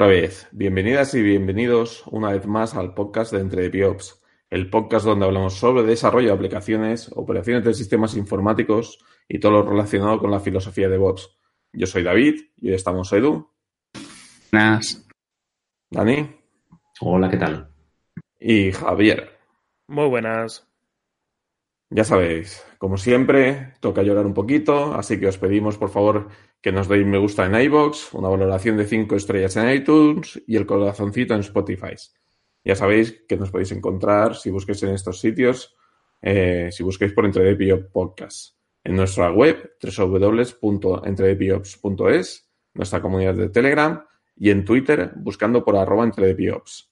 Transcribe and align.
Otra 0.00 0.12
vez, 0.12 0.48
bienvenidas 0.52 1.12
y 1.12 1.20
bienvenidos 1.20 2.04
una 2.06 2.32
vez 2.32 2.46
más 2.46 2.74
al 2.74 2.94
podcast 2.94 3.34
de 3.34 3.40
Entre 3.40 3.68
DevOps, 3.68 4.22
el 4.48 4.70
podcast 4.70 5.04
donde 5.04 5.26
hablamos 5.26 5.58
sobre 5.58 5.82
desarrollo 5.82 6.28
de 6.28 6.32
aplicaciones, 6.32 7.10
operaciones 7.14 7.64
de 7.64 7.74
sistemas 7.74 8.16
informáticos 8.16 9.04
y 9.28 9.40
todo 9.40 9.52
lo 9.52 9.62
relacionado 9.62 10.18
con 10.18 10.30
la 10.30 10.40
filosofía 10.40 10.86
de 10.86 10.92
DevOps. 10.92 11.36
Yo 11.74 11.86
soy 11.86 12.02
David 12.02 12.40
y 12.56 12.70
hoy 12.70 12.76
estamos 12.76 13.12
Edu. 13.12 13.50
Buenas. 14.50 15.06
Dani. 15.90 16.34
Hola, 17.02 17.28
¿qué 17.28 17.36
tal? 17.36 17.70
Y 18.38 18.72
Javier. 18.72 19.38
Muy 19.86 20.08
buenas. 20.08 20.69
Ya 21.92 22.04
sabéis, 22.04 22.62
como 22.78 22.96
siempre, 22.96 23.72
toca 23.80 24.04
llorar 24.04 24.24
un 24.24 24.32
poquito, 24.32 24.94
así 24.94 25.18
que 25.18 25.26
os 25.26 25.38
pedimos 25.38 25.76
por 25.76 25.90
favor 25.90 26.28
que 26.62 26.70
nos 26.70 26.86
deis 26.86 27.04
me 27.04 27.18
gusta 27.18 27.46
en 27.46 27.60
iBox, 27.60 28.14
una 28.14 28.28
valoración 28.28 28.76
de 28.76 28.86
5 28.86 29.16
estrellas 29.16 29.56
en 29.56 29.70
iTunes 29.70 30.40
y 30.46 30.54
el 30.54 30.66
corazoncito 30.66 31.34
en 31.34 31.40
Spotify. 31.40 31.96
Ya 32.64 32.76
sabéis 32.76 33.24
que 33.26 33.36
nos 33.36 33.50
podéis 33.50 33.72
encontrar 33.72 34.36
si 34.36 34.50
busquéis 34.50 34.84
en 34.84 34.90
estos 34.90 35.18
sitios, 35.18 35.74
eh, 36.22 36.68
si 36.70 36.84
busquéis 36.84 37.12
por 37.12 37.24
Entredepio 37.24 37.90
Podcast, 37.90 38.54
en 38.84 38.94
nuestra 38.94 39.32
web 39.32 39.72
www.entredepiops.es, 39.82 42.52
nuestra 42.74 43.02
comunidad 43.02 43.34
de 43.34 43.48
Telegram 43.48 44.04
y 44.36 44.50
en 44.50 44.64
Twitter 44.64 45.10
buscando 45.16 45.64
por 45.64 45.76
arroba 45.76 46.04
Entredepiops. 46.04 46.88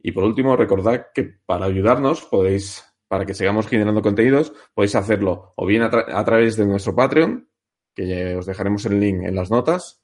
Y 0.00 0.12
por 0.12 0.24
último, 0.24 0.54
recordad 0.54 1.06
que 1.14 1.38
para 1.46 1.64
ayudarnos 1.64 2.26
podéis 2.26 2.93
para 3.14 3.26
que 3.26 3.34
sigamos 3.34 3.68
generando 3.68 4.02
contenidos, 4.02 4.52
podéis 4.74 4.96
hacerlo 4.96 5.52
o 5.54 5.66
bien 5.66 5.82
a, 5.82 6.24
través 6.24 6.56
de 6.56 6.66
nuestro 6.66 6.96
Patreon, 6.96 7.48
que 7.94 8.34
os 8.34 8.44
dejaremos 8.44 8.84
el 8.86 8.98
link 8.98 9.22
en 9.22 9.36
las 9.36 9.52
notas, 9.52 10.02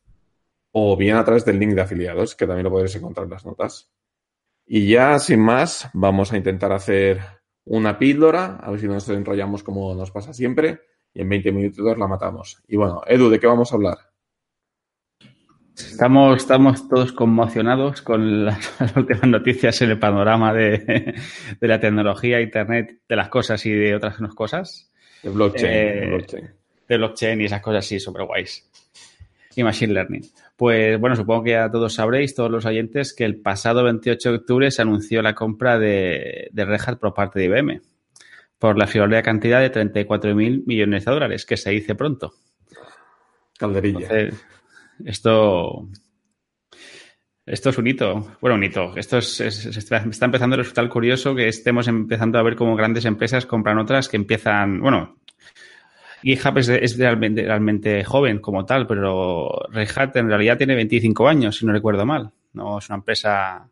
o 0.70 0.96
bien 0.96 1.16
a 1.16 1.24
través 1.24 1.44
del 1.44 1.58
link 1.58 1.72
de 1.72 1.80
afiliados, 1.80 2.36
que 2.36 2.46
también 2.46 2.62
lo 2.62 2.70
podréis 2.70 2.94
encontrar 2.94 3.24
en 3.24 3.30
las 3.32 3.44
notas. 3.44 3.90
Y 4.64 4.88
ya, 4.88 5.18
sin 5.18 5.40
más, 5.40 5.90
vamos 5.92 6.32
a 6.32 6.36
intentar 6.36 6.70
hacer 6.70 7.18
una 7.64 7.98
píldora, 7.98 8.58
a 8.62 8.70
ver 8.70 8.78
si 8.78 8.86
no 8.86 8.94
nos 8.94 9.08
enrollamos 9.08 9.64
como 9.64 9.92
nos 9.96 10.12
pasa 10.12 10.32
siempre, 10.32 10.82
y 11.12 11.22
en 11.22 11.28
20 11.30 11.50
minutos 11.50 11.98
la 11.98 12.06
matamos. 12.06 12.62
Y 12.68 12.76
bueno, 12.76 13.02
Edu, 13.08 13.28
¿de 13.28 13.40
qué 13.40 13.48
vamos 13.48 13.72
a 13.72 13.74
hablar? 13.74 14.09
Estamos, 15.86 16.36
estamos 16.36 16.88
todos 16.88 17.12
conmocionados 17.12 18.02
con 18.02 18.44
las, 18.46 18.96
últimas 18.96 19.26
noticias 19.26 19.80
en 19.82 19.90
el 19.90 19.98
panorama 19.98 20.52
de, 20.52 21.14
la 21.60 21.80
tecnología, 21.80 22.40
Internet, 22.40 23.00
de 23.08 23.16
las 23.16 23.28
cosas 23.28 23.64
y 23.66 23.70
de 23.70 23.94
otras 23.94 24.16
cosas. 24.34 24.90
De 25.22 25.30
blockchain. 25.30 25.72
de, 25.72 26.06
blockchain. 26.06 26.50
de 26.88 26.96
blockchain 26.96 27.40
y 27.40 27.44
esas 27.44 27.60
cosas 27.60 27.84
así, 27.84 28.00
super 28.00 28.24
guays. 28.24 28.68
Y 29.56 29.62
Machine 29.62 29.92
Learning. 29.92 30.22
Pues 30.56 30.98
bueno, 31.00 31.16
supongo 31.16 31.44
que 31.44 31.50
ya 31.50 31.70
todos 31.70 31.94
sabréis, 31.94 32.34
todos 32.34 32.50
los 32.50 32.64
oyentes, 32.66 33.14
que 33.14 33.24
el 33.24 33.40
pasado 33.40 33.84
28 33.84 34.30
de 34.30 34.36
octubre 34.36 34.70
se 34.70 34.82
anunció 34.82 35.22
la 35.22 35.34
compra 35.34 35.78
de, 35.78 36.48
de 36.52 36.64
Red 36.64 36.80
Hat 36.86 36.98
por 36.98 37.14
parte 37.14 37.38
de 37.40 37.46
IBM 37.46 37.80
por 38.60 38.76
la 38.76 38.86
friolera 38.86 39.22
cantidad 39.22 39.60
de 39.60 39.72
34.000 39.72 40.64
millones 40.66 41.04
de 41.06 41.10
dólares, 41.10 41.46
que 41.46 41.56
se 41.56 41.70
dice 41.70 41.94
pronto. 41.94 42.34
Calderilla. 43.58 44.30
Esto, 45.04 45.88
esto 47.46 47.70
es 47.70 47.78
un 47.78 47.86
hito. 47.86 48.36
Bueno, 48.40 48.56
un 48.56 48.64
hito. 48.64 48.96
Esto 48.96 49.18
es, 49.18 49.40
está, 49.40 49.98
empezando 49.98 50.54
a 50.54 50.58
resultar 50.58 50.88
curioso 50.88 51.34
que 51.34 51.48
estemos 51.48 51.88
empezando 51.88 52.38
a 52.38 52.42
ver 52.42 52.56
cómo 52.56 52.76
grandes 52.76 53.04
empresas 53.04 53.46
compran 53.46 53.78
otras 53.78 54.08
que 54.08 54.16
empiezan. 54.16 54.80
Bueno, 54.80 55.16
GitHub 56.22 56.58
es, 56.58 56.68
es 56.68 56.98
realmente, 56.98 58.04
joven 58.04 58.38
como 58.38 58.64
tal, 58.64 58.86
pero 58.86 59.50
Red 59.70 59.88
Hat 59.96 60.16
en 60.16 60.28
realidad 60.28 60.58
tiene 60.58 60.74
25 60.74 61.28
años, 61.28 61.56
si 61.56 61.66
no 61.66 61.72
recuerdo 61.72 62.06
mal. 62.06 62.30
No 62.52 62.78
es 62.78 62.88
una 62.88 62.96
empresa 62.96 63.68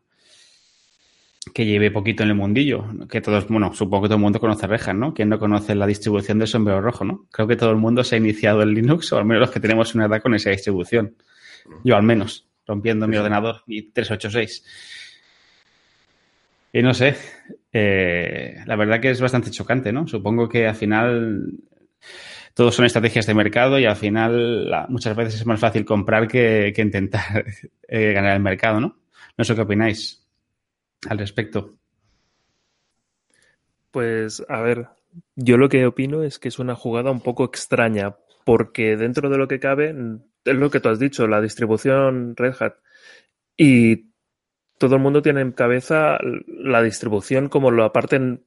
que 1.53 1.65
lleve 1.65 1.91
poquito 1.91 2.23
en 2.23 2.29
el 2.29 2.35
mundillo, 2.35 2.85
que 3.09 3.21
todos, 3.21 3.47
bueno, 3.47 3.73
supongo 3.73 4.03
que 4.03 4.07
todo 4.09 4.17
el 4.17 4.21
mundo 4.21 4.39
conoce 4.39 4.67
Red 4.67 4.81
Hat, 4.87 4.95
¿no? 4.95 5.13
¿Quién 5.13 5.29
no 5.29 5.39
conoce 5.39 5.75
la 5.75 5.87
distribución 5.87 6.39
del 6.39 6.47
sombrero 6.47 6.81
rojo, 6.81 7.05
no? 7.05 7.27
Creo 7.31 7.47
que 7.47 7.55
todo 7.55 7.71
el 7.71 7.77
mundo 7.77 8.03
se 8.03 8.15
ha 8.15 8.17
iniciado 8.17 8.61
en 8.61 8.73
Linux, 8.73 9.11
o 9.13 9.17
al 9.17 9.25
menos 9.25 9.41
los 9.41 9.51
que 9.51 9.59
tenemos 9.59 9.95
una 9.95 10.05
edad 10.05 10.21
con 10.21 10.33
esa 10.35 10.49
distribución. 10.49 11.15
Yo 11.83 11.95
al 11.95 12.03
menos, 12.03 12.47
rompiendo 12.65 13.07
mi 13.07 13.17
ordenador 13.17 13.63
y 13.67 13.91
386. 13.91 14.63
Y 16.71 16.81
no 16.81 16.93
sé, 16.93 17.15
eh, 17.73 18.57
la 18.65 18.75
verdad 18.75 18.99
que 18.99 19.09
es 19.09 19.21
bastante 19.21 19.51
chocante, 19.51 19.91
¿no? 19.91 20.07
Supongo 20.07 20.47
que 20.47 20.67
al 20.67 20.75
final 20.75 21.53
todos 22.53 22.75
son 22.75 22.85
estrategias 22.85 23.25
de 23.25 23.33
mercado 23.33 23.79
y 23.79 23.85
al 23.85 23.95
final 23.95 24.85
muchas 24.89 25.15
veces 25.15 25.35
es 25.35 25.45
más 25.45 25.59
fácil 25.59 25.85
comprar 25.85 26.27
que, 26.27 26.73
intentar 26.77 27.45
eh, 27.87 28.13
ganar 28.13 28.35
el 28.35 28.43
mercado, 28.43 28.79
¿no? 28.79 28.97
No 29.37 29.43
sé 29.43 29.55
qué 29.55 29.61
opináis 29.61 30.28
al 31.07 31.19
respecto? 31.19 31.71
Pues 33.91 34.43
a 34.49 34.61
ver, 34.61 34.87
yo 35.35 35.57
lo 35.57 35.69
que 35.69 35.85
opino 35.85 36.23
es 36.23 36.39
que 36.39 36.47
es 36.47 36.59
una 36.59 36.75
jugada 36.75 37.11
un 37.11 37.21
poco 37.21 37.45
extraña, 37.45 38.15
porque 38.45 38.97
dentro 38.97 39.29
de 39.29 39.37
lo 39.37 39.47
que 39.47 39.59
cabe, 39.59 39.95
es 40.45 40.55
lo 40.55 40.69
que 40.69 40.79
tú 40.79 40.89
has 40.89 40.99
dicho, 40.99 41.27
la 41.27 41.41
distribución 41.41 42.35
Red 42.35 42.55
Hat. 42.59 42.73
Y 43.57 44.09
todo 44.77 44.95
el 44.95 45.01
mundo 45.01 45.21
tiene 45.21 45.41
en 45.41 45.51
cabeza 45.51 46.17
la 46.47 46.81
distribución 46.81 47.49
como 47.49 47.71
la 47.71 47.91
parte 47.91 48.39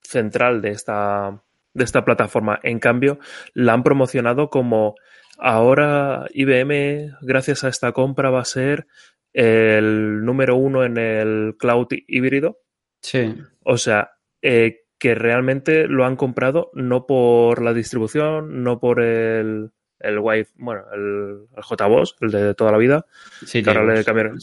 central 0.00 0.62
de 0.62 0.70
esta, 0.70 1.42
de 1.74 1.84
esta 1.84 2.04
plataforma. 2.04 2.58
En 2.62 2.78
cambio, 2.78 3.18
la 3.52 3.74
han 3.74 3.82
promocionado 3.82 4.48
como 4.48 4.94
ahora 5.38 6.26
IBM, 6.32 7.16
gracias 7.20 7.64
a 7.64 7.68
esta 7.68 7.92
compra, 7.92 8.30
va 8.30 8.40
a 8.40 8.46
ser 8.46 8.86
el 9.34 10.24
número 10.24 10.56
uno 10.56 10.84
en 10.84 10.96
el 10.96 11.56
cloud 11.58 11.88
híbrido. 12.06 12.60
Sí. 13.02 13.34
O 13.64 13.76
sea, 13.76 14.12
eh, 14.40 14.84
que 14.98 15.14
realmente 15.14 15.86
lo 15.86 16.06
han 16.06 16.16
comprado 16.16 16.70
no 16.72 17.04
por 17.06 17.60
la 17.60 17.74
distribución, 17.74 18.62
no 18.62 18.80
por 18.80 19.02
el, 19.02 19.72
el 19.98 20.18
Wi 20.18 20.46
bueno, 20.54 20.84
el, 20.94 21.46
el 21.54 21.62
JBoss, 21.62 22.16
el 22.20 22.30
de 22.30 22.54
toda 22.54 22.72
la 22.72 22.78
vida. 22.78 23.04
Sí, 23.44 23.62
que 23.62 23.70
ahora 23.70 23.94
le 23.94 24.04
cambiaron, 24.04 24.38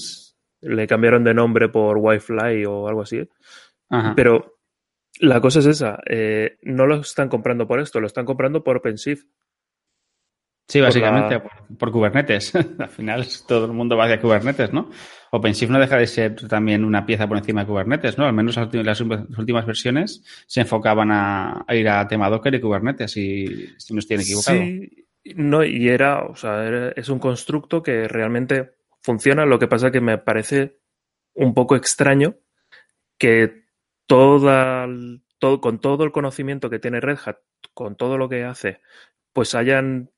le 0.61 0.87
cambiaron 0.87 1.23
de 1.23 1.33
nombre 1.33 1.69
por 1.69 1.97
Wi-Fi 1.97 2.65
o 2.65 2.87
algo 2.87 3.01
así. 3.01 3.27
Pero 4.15 4.59
la 5.19 5.41
cosa 5.41 5.59
es 5.59 5.65
esa, 5.65 5.99
eh, 6.05 6.57
no 6.61 6.85
lo 6.85 6.95
están 6.95 7.27
comprando 7.27 7.67
por 7.67 7.79
esto, 7.79 7.99
lo 7.99 8.07
están 8.07 8.25
comprando 8.25 8.63
por 8.63 8.77
OpenShift. 8.77 9.25
Sí, 10.71 10.79
básicamente 10.79 11.41
por, 11.77 11.91
Kubernetes. 11.91 12.55
Al 12.79 12.87
final 12.87 13.27
todo 13.45 13.65
el 13.65 13.73
mundo 13.73 13.97
va 13.97 14.05
hacia 14.05 14.21
Kubernetes, 14.21 14.71
¿no? 14.71 14.89
OpenShift 15.31 15.69
no 15.69 15.77
deja 15.77 15.97
de 15.97 16.07
ser 16.07 16.47
también 16.47 16.85
una 16.85 17.05
pieza 17.05 17.27
por 17.27 17.37
encima 17.37 17.61
de 17.61 17.67
Kubernetes, 17.67 18.17
¿no? 18.17 18.25
Al 18.25 18.31
menos 18.31 18.55
las, 18.55 19.01
últimas 19.01 19.65
versiones 19.65 20.23
se 20.47 20.61
enfocaban 20.61 21.09
a, 21.11 21.65
ir 21.71 21.89
a 21.89 22.07
tema 22.07 22.29
Docker 22.29 22.55
y 22.55 22.61
Kubernetes, 22.61 23.17
y 23.17 23.67
si 23.77 23.93
no 23.93 23.99
estoy 23.99 24.21
equivocado. 24.21 24.59
Sí, 24.59 25.07
no, 25.35 25.65
y 25.65 25.89
era, 25.89 26.23
o 26.23 26.37
sea, 26.37 26.93
es 26.95 27.09
un 27.09 27.19
constructo 27.19 27.83
que 27.83 28.07
realmente 28.07 28.71
funciona. 29.01 29.45
Lo 29.45 29.59
que 29.59 29.67
pasa 29.67 29.91
que 29.91 29.99
me 29.99 30.19
parece 30.19 30.77
un 31.33 31.53
poco 31.53 31.75
extraño 31.75 32.35
que 33.17 33.65
toda, 34.05 34.87
todo, 35.37 35.59
con 35.59 35.79
todo 35.79 36.05
el 36.05 36.13
conocimiento 36.13 36.69
que 36.69 36.79
tiene 36.79 37.01
Red 37.01 37.17
Hat, 37.25 37.39
con 37.73 37.97
todo 37.97 38.17
lo 38.17 38.29
que 38.29 38.45
hace, 38.45 38.79
pues 39.33 39.53
hayan 39.53 40.11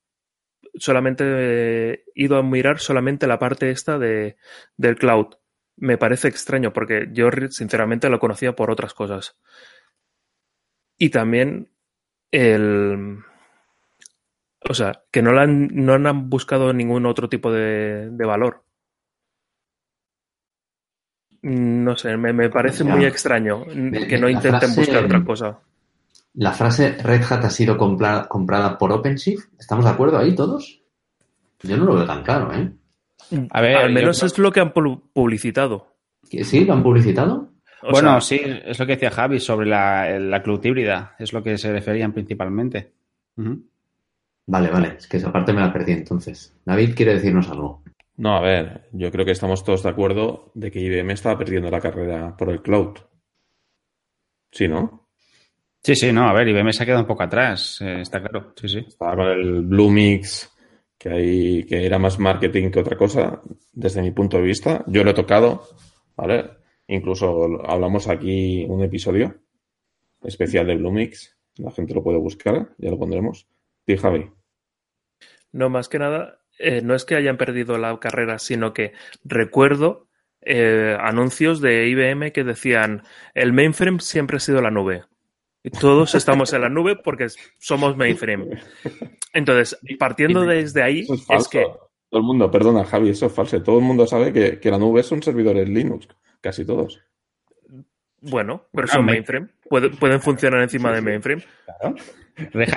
solamente 0.75 1.24
he 1.94 2.04
ido 2.16 2.38
a 2.38 2.44
mirar 2.44 2.80
solamente 2.80 3.28
la 3.28 3.40
parte 3.40 3.72
esta 3.72 4.00
de, 4.00 4.38
del 4.78 4.96
cloud. 4.98 5.36
Me 5.75 5.98
parece 5.98 6.28
extraño 6.28 6.74
porque 6.74 7.10
yo 7.12 7.30
sinceramente 7.50 8.10
lo 8.10 8.20
conocía 8.20 8.56
por 8.56 8.72
otras 8.72 8.94
cosas. 8.94 9.38
Y 10.98 11.10
también 11.10 11.70
el... 12.31 13.20
O 14.70 14.74
sea, 14.74 15.04
que 15.12 15.22
no, 15.22 15.38
han, 15.38 15.68
no 15.74 15.94
han 15.94 16.30
buscado 16.30 16.72
ningún 16.72 17.06
otro 17.06 17.28
tipo 17.28 17.52
de, 17.52 18.10
de 18.12 18.26
valor. 18.26 18.64
No 21.42 21.98
sé, 21.98 22.16
me, 22.16 22.31
me 22.31 22.50
parece 22.50 22.86
muy 22.86 23.04
extraño 23.04 23.66
que 23.66 24.18
no 24.18 24.30
intenten 24.30 24.74
buscar 24.76 25.04
otra 25.04 25.26
cosa. 25.26 25.60
La 26.35 26.51
frase 26.51 26.97
Red 26.97 27.24
Hat 27.30 27.45
ha 27.45 27.50
sido 27.50 27.77
comprada 27.77 28.77
por 28.77 28.91
OpenShift. 28.91 29.53
¿Estamos 29.59 29.85
de 29.85 29.91
acuerdo 29.91 30.18
ahí 30.18 30.33
todos? 30.35 30.81
Yo 31.62 31.77
no 31.77 31.85
lo 31.85 31.95
veo 31.95 32.06
tan 32.06 32.24
claro, 32.24 32.51
¿eh? 32.53 32.71
A 33.51 33.62
ver, 33.62 33.77
al 33.77 33.94
menos 33.94 34.21
es 34.24 34.38
lo 34.38 34.51
que 34.51 34.59
han 34.59 34.74
publicitado. 34.74 35.95
¿Sí? 36.24 36.65
¿Lo 36.65 36.74
han 36.74 36.83
publicitado? 36.83 37.50
bueno, 37.91 38.19
sí, 38.21 38.41
es 38.44 38.80
lo 38.80 38.85
que 38.85 38.94
decía 38.94 39.12
Javi 39.12 39.39
sobre 39.39 39.68
la, 39.68 40.19
la 40.19 40.41
cloud 40.41 40.63
híbrida. 40.63 41.15
Es 41.19 41.33
lo 41.33 41.44
que 41.44 41.57
se 41.57 41.71
referían 41.71 42.13
principalmente. 42.13 42.91
Vale, 43.35 44.69
vale. 44.69 44.95
Es 44.97 45.07
que 45.07 45.18
esa 45.18 45.31
parte 45.31 45.53
me 45.53 45.62
la 45.62 45.71
perdí 45.71 45.94
entonces. 45.94 46.56
David 46.65 46.95
quiere 46.95 47.13
decirnos 47.13 47.50
algo. 47.50 47.83
No, 48.18 48.38
a 48.38 48.41
ver, 48.41 48.89
yo 48.91 49.12
creo 49.12 49.25
que 49.25 49.31
estamos 49.31 49.63
todos 49.63 49.83
de 49.83 49.89
acuerdo 49.89 50.51
de 50.53 50.69
que 50.69 50.80
IBM 50.80 51.12
estaba 51.13 51.38
perdiendo 51.38 51.69
la 51.69 51.81
carrera 51.81 52.35
por 52.38 52.50
el 52.50 52.62
cloud. 52.62 52.97
¿Sí, 54.51 54.68
no? 54.68 55.03
Sí, 55.85 55.95
sí, 55.95 56.13
no, 56.13 56.30
a 56.30 56.33
ver, 56.33 56.47
IBM 56.47 56.71
se 56.71 56.83
ha 56.83 56.85
quedado 56.85 57.01
un 57.01 57.07
poco 57.07 57.24
atrás, 57.24 57.81
eh, 57.81 58.00
está 58.01 58.21
claro, 58.21 58.53
sí, 58.56 58.69
sí. 58.69 58.85
Estaba 58.88 59.18
con 59.18 59.27
el 59.27 59.62
Bluemix, 59.63 60.50
que, 60.97 61.09
hay, 61.09 61.63
que 61.65 61.85
era 61.85 62.00
más 62.00 62.19
marketing 62.19 62.71
que 62.71 62.80
otra 62.80 62.95
cosa, 62.95 63.41
desde 63.74 64.01
mi 64.01 64.12
punto 64.12 64.38
de 64.38 64.44
vista. 64.44 64.85
Yo 64.88 65.03
lo 65.03 65.12
he 65.12 65.13
tocado, 65.13 65.68
¿vale? 66.15 66.51
Incluso 66.88 67.62
hablamos 67.65 68.07
aquí 68.07 68.65
un 68.69 68.81
episodio 68.81 69.35
especial 70.24 70.68
de 70.68 70.77
Bluemix. 70.77 71.38
La 71.57 71.71
gente 71.71 71.94
lo 71.94 72.01
puede 72.01 72.18
buscar, 72.18 72.69
ya 72.77 72.89
lo 72.89 72.97
pondremos. 72.97 73.47
Sí, 73.85 73.97
Javi. 73.97 74.31
No, 75.51 75.69
más 75.69 75.89
que 75.89 76.00
nada, 76.00 76.39
eh, 76.59 76.81
no 76.81 76.95
es 76.95 77.03
que 77.03 77.15
hayan 77.15 77.35
perdido 77.35 77.77
la 77.77 78.00
carrera, 78.00 78.39
sino 78.39 78.74
que 78.74 78.94
recuerdo 79.25 80.07
eh, 80.41 80.97
anuncios 81.00 81.59
de 81.59 81.89
IBM 81.89 82.31
que 82.31 82.45
decían 82.45 83.03
el 83.33 83.51
mainframe 83.51 84.00
siempre 84.00 84.38
ha 84.38 84.39
sido 84.39 84.62
la 84.62 84.71
nube. 84.71 85.03
Y 85.63 85.69
todos 85.69 86.13
estamos 86.13 86.51
en 86.51 86.62
la 86.62 86.69
nube 86.69 86.98
porque 86.98 87.27
somos 87.57 87.95
mainframe. 87.95 88.62
Entonces, 89.33 89.80
partiendo 89.98 90.42
desde 90.42 90.83
ahí, 90.83 91.07
es, 91.30 91.48
que. 91.48 91.63
Todo 92.10 92.19
el 92.19 92.24
mundo, 92.24 92.51
perdona, 92.51 92.83
Javi, 92.83 93.10
eso 93.10 93.27
es 93.27 93.33
falso. 93.33 93.63
Todo 93.63 93.80
el 93.80 93.86
mundo 93.86 94.06
sabe 94.06 94.33
que, 94.33 94.60
que 94.60 94.69
la 94.69 94.77
nube 94.77 95.01
son 95.04 95.24
servidores 95.24 95.68
Linux, 95.69 96.07
casi 96.42 96.65
todos. 96.65 97.01
Bueno, 98.24 98.68
pero 98.71 98.88
son 98.88 99.06
mainframe. 99.06 99.50
Pueden, 99.69 100.21
funcionar 100.21 100.62
encima 100.62 100.92
de 100.94 101.01
mainframe. 101.01 101.44
Claro. 101.66 101.95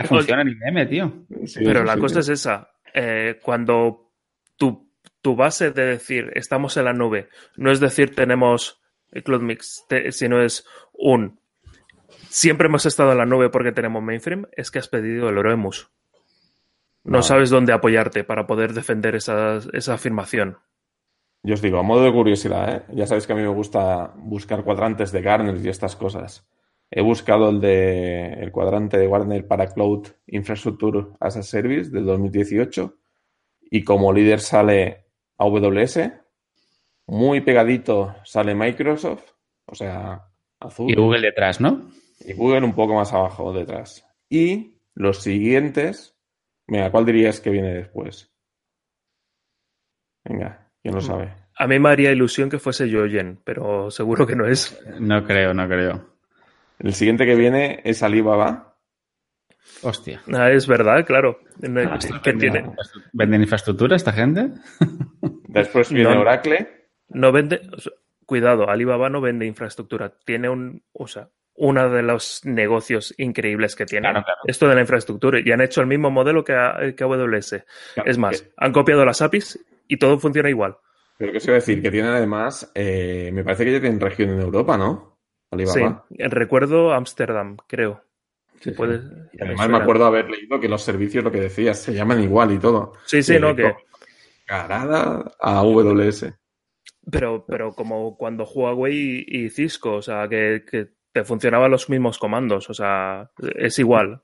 funciona 0.08 0.42
en 0.42 0.48
IBM, 0.48 0.88
tío. 0.88 1.12
pero 1.54 1.84
la 1.84 1.96
cosa 1.98 2.20
es 2.20 2.28
esa. 2.28 2.70
Eh, 2.92 3.38
cuando 3.42 4.12
tu, 4.56 4.90
tu, 5.20 5.36
base 5.36 5.70
de 5.70 5.84
decir 5.84 6.32
estamos 6.34 6.76
en 6.76 6.84
la 6.86 6.94
nube 6.94 7.28
no 7.56 7.70
es 7.70 7.78
decir 7.78 8.14
tenemos 8.14 8.80
CloudMix, 9.12 9.84
sino 10.10 10.40
es 10.40 10.66
un 10.94 11.38
siempre 12.36 12.66
hemos 12.66 12.84
estado 12.84 13.12
en 13.12 13.18
la 13.18 13.24
nube 13.24 13.48
porque 13.48 13.72
tenemos 13.72 14.02
mainframe, 14.02 14.46
es 14.52 14.70
que 14.70 14.78
has 14.78 14.88
pedido 14.88 15.30
el 15.30 15.38
Oremus. 15.38 15.90
No, 17.02 17.22
sabes 17.22 17.48
dónde 17.48 17.72
apoyarte 17.72 18.24
para 18.24 18.46
poder 18.46 18.74
defender 18.74 19.14
esa, 19.14 19.58
esa 19.72 19.94
afirmación. 19.94 20.58
Yo 21.42 21.54
os 21.54 21.62
digo, 21.62 21.78
a 21.78 21.82
modo 21.82 22.04
de 22.04 22.12
curiosidad, 22.12 22.74
¿eh? 22.74 22.82
ya 22.92 23.06
sabéis 23.06 23.26
que 23.26 23.32
a 23.32 23.36
mí 23.36 23.42
me 23.42 23.48
gusta 23.48 24.12
buscar 24.16 24.64
cuadrantes 24.64 25.12
de 25.12 25.22
Garner 25.22 25.56
y 25.64 25.68
estas 25.68 25.96
cosas. 25.96 26.46
He 26.90 27.00
buscado 27.00 27.48
el 27.48 27.60
de 27.60 28.34
el 28.34 28.52
cuadrante 28.52 28.98
de 28.98 29.06
Warner 29.06 29.46
para 29.46 29.68
Cloud 29.68 30.08
Infrastructure 30.26 31.06
as 31.20 31.36
a 31.36 31.42
Service 31.42 31.90
del 31.90 32.04
2018 32.04 32.94
y 33.70 33.82
como 33.82 34.12
líder 34.12 34.40
sale 34.40 35.06
AWS, 35.38 36.10
muy 37.06 37.40
pegadito 37.40 38.14
sale 38.24 38.54
Microsoft, 38.54 39.24
o 39.64 39.74
sea, 39.74 40.28
azul. 40.60 40.90
Y 40.90 40.94
Google 40.94 41.22
detrás, 41.22 41.60
¿no? 41.60 41.88
Y 42.20 42.32
Google 42.32 42.64
un 42.64 42.74
poco 42.74 42.94
más 42.94 43.12
abajo 43.12 43.52
detrás. 43.52 44.06
Y 44.28 44.78
los 44.94 45.22
siguientes, 45.22 46.16
mira, 46.66 46.90
¿cuál 46.90 47.04
dirías 47.04 47.40
que 47.40 47.50
viene 47.50 47.74
después? 47.74 48.32
Venga, 50.24 50.70
¿quién 50.82 50.94
lo 50.94 51.00
sabe? 51.00 51.34
A 51.58 51.66
mí 51.66 51.78
me 51.78 51.88
haría 51.88 52.10
ilusión 52.12 52.50
que 52.50 52.58
fuese 52.58 52.88
Yoyen, 52.88 53.40
pero 53.44 53.90
seguro 53.90 54.26
que 54.26 54.36
no 54.36 54.46
es. 54.46 54.78
No 54.98 55.24
creo, 55.24 55.54
no 55.54 55.66
creo. 55.66 56.16
El 56.78 56.92
siguiente 56.92 57.24
que 57.24 57.34
viene 57.34 57.80
es 57.84 58.02
Alibaba. 58.02 58.76
Hostia. 59.82 60.22
Ah, 60.32 60.50
es 60.50 60.66
verdad, 60.66 61.04
claro. 61.06 61.40
¿Venden 61.56 63.40
infraestructura 63.42 63.96
esta 63.96 64.12
gente? 64.12 64.50
Después 65.48 65.90
viene 65.92 66.16
Oracle. 66.16 66.88
No 67.08 67.32
vende. 67.32 67.62
Cuidado, 68.26 68.68
Alibaba 68.68 69.08
no 69.08 69.20
vende 69.20 69.46
infraestructura. 69.46 70.18
Tiene 70.24 70.48
un. 70.48 70.82
O 70.92 71.06
sea, 71.06 71.30
uno 71.56 71.90
de 71.90 72.02
los 72.02 72.44
negocios 72.44 73.14
increíbles 73.18 73.76
que 73.76 73.86
tiene. 73.86 74.12
Esto 74.44 74.68
de 74.68 74.74
la 74.74 74.80
infraestructura. 74.80 75.40
Y 75.44 75.50
han 75.52 75.60
hecho 75.60 75.80
el 75.80 75.86
mismo 75.86 76.10
modelo 76.10 76.44
que, 76.44 76.54
AWS. 76.54 77.64
es 78.04 78.18
más, 78.18 78.46
han 78.56 78.72
copiado 78.72 79.04
las 79.04 79.22
APIs 79.22 79.58
y 79.88 79.96
todo 79.96 80.18
funciona 80.18 80.50
igual. 80.50 80.76
Pero 81.18 81.32
qué 81.32 81.40
se 81.40 81.50
iba 81.50 81.56
a 81.56 81.60
decir, 81.60 81.82
que 81.82 81.90
tienen 81.90 82.10
además, 82.10 82.70
eh, 82.74 83.30
me 83.32 83.42
parece 83.42 83.64
que 83.64 83.72
ya 83.72 83.80
tienen 83.80 84.00
región 84.00 84.30
en 84.30 84.40
Europa, 84.40 84.76
¿no? 84.76 85.16
Sí, 85.64 85.82
recuerdo 86.18 86.92
Ámsterdam, 86.92 87.56
creo. 87.66 88.02
y 88.64 89.42
además 89.42 89.68
me 89.68 89.76
acuerdo 89.78 90.04
haber 90.04 90.28
leído 90.28 90.60
que 90.60 90.68
los 90.68 90.82
servicios, 90.82 91.24
lo 91.24 91.30
que 91.30 91.40
decías, 91.40 91.80
se 91.80 91.94
llaman 91.94 92.22
igual 92.22 92.52
y 92.52 92.58
todo. 92.58 92.92
Sí, 93.06 93.22
sí, 93.22 93.38
no, 93.38 93.54
que. 93.54 93.74
Carada 94.44 95.32
a 95.40 95.58
AWS. 95.58 96.26
Pero, 97.10 97.44
pero 97.46 97.72
como 97.72 98.16
cuando 98.16 98.44
Huawei 98.44 99.24
y, 99.26 99.48
Cisco, 99.50 99.94
o 99.94 100.02
sea, 100.02 100.28
que, 100.28 100.64
te 101.16 101.24
funcionaban 101.24 101.70
los 101.70 101.88
mismos 101.88 102.18
comandos, 102.18 102.68
o 102.68 102.74
sea, 102.74 103.30
es 103.58 103.78
igual. 103.78 104.20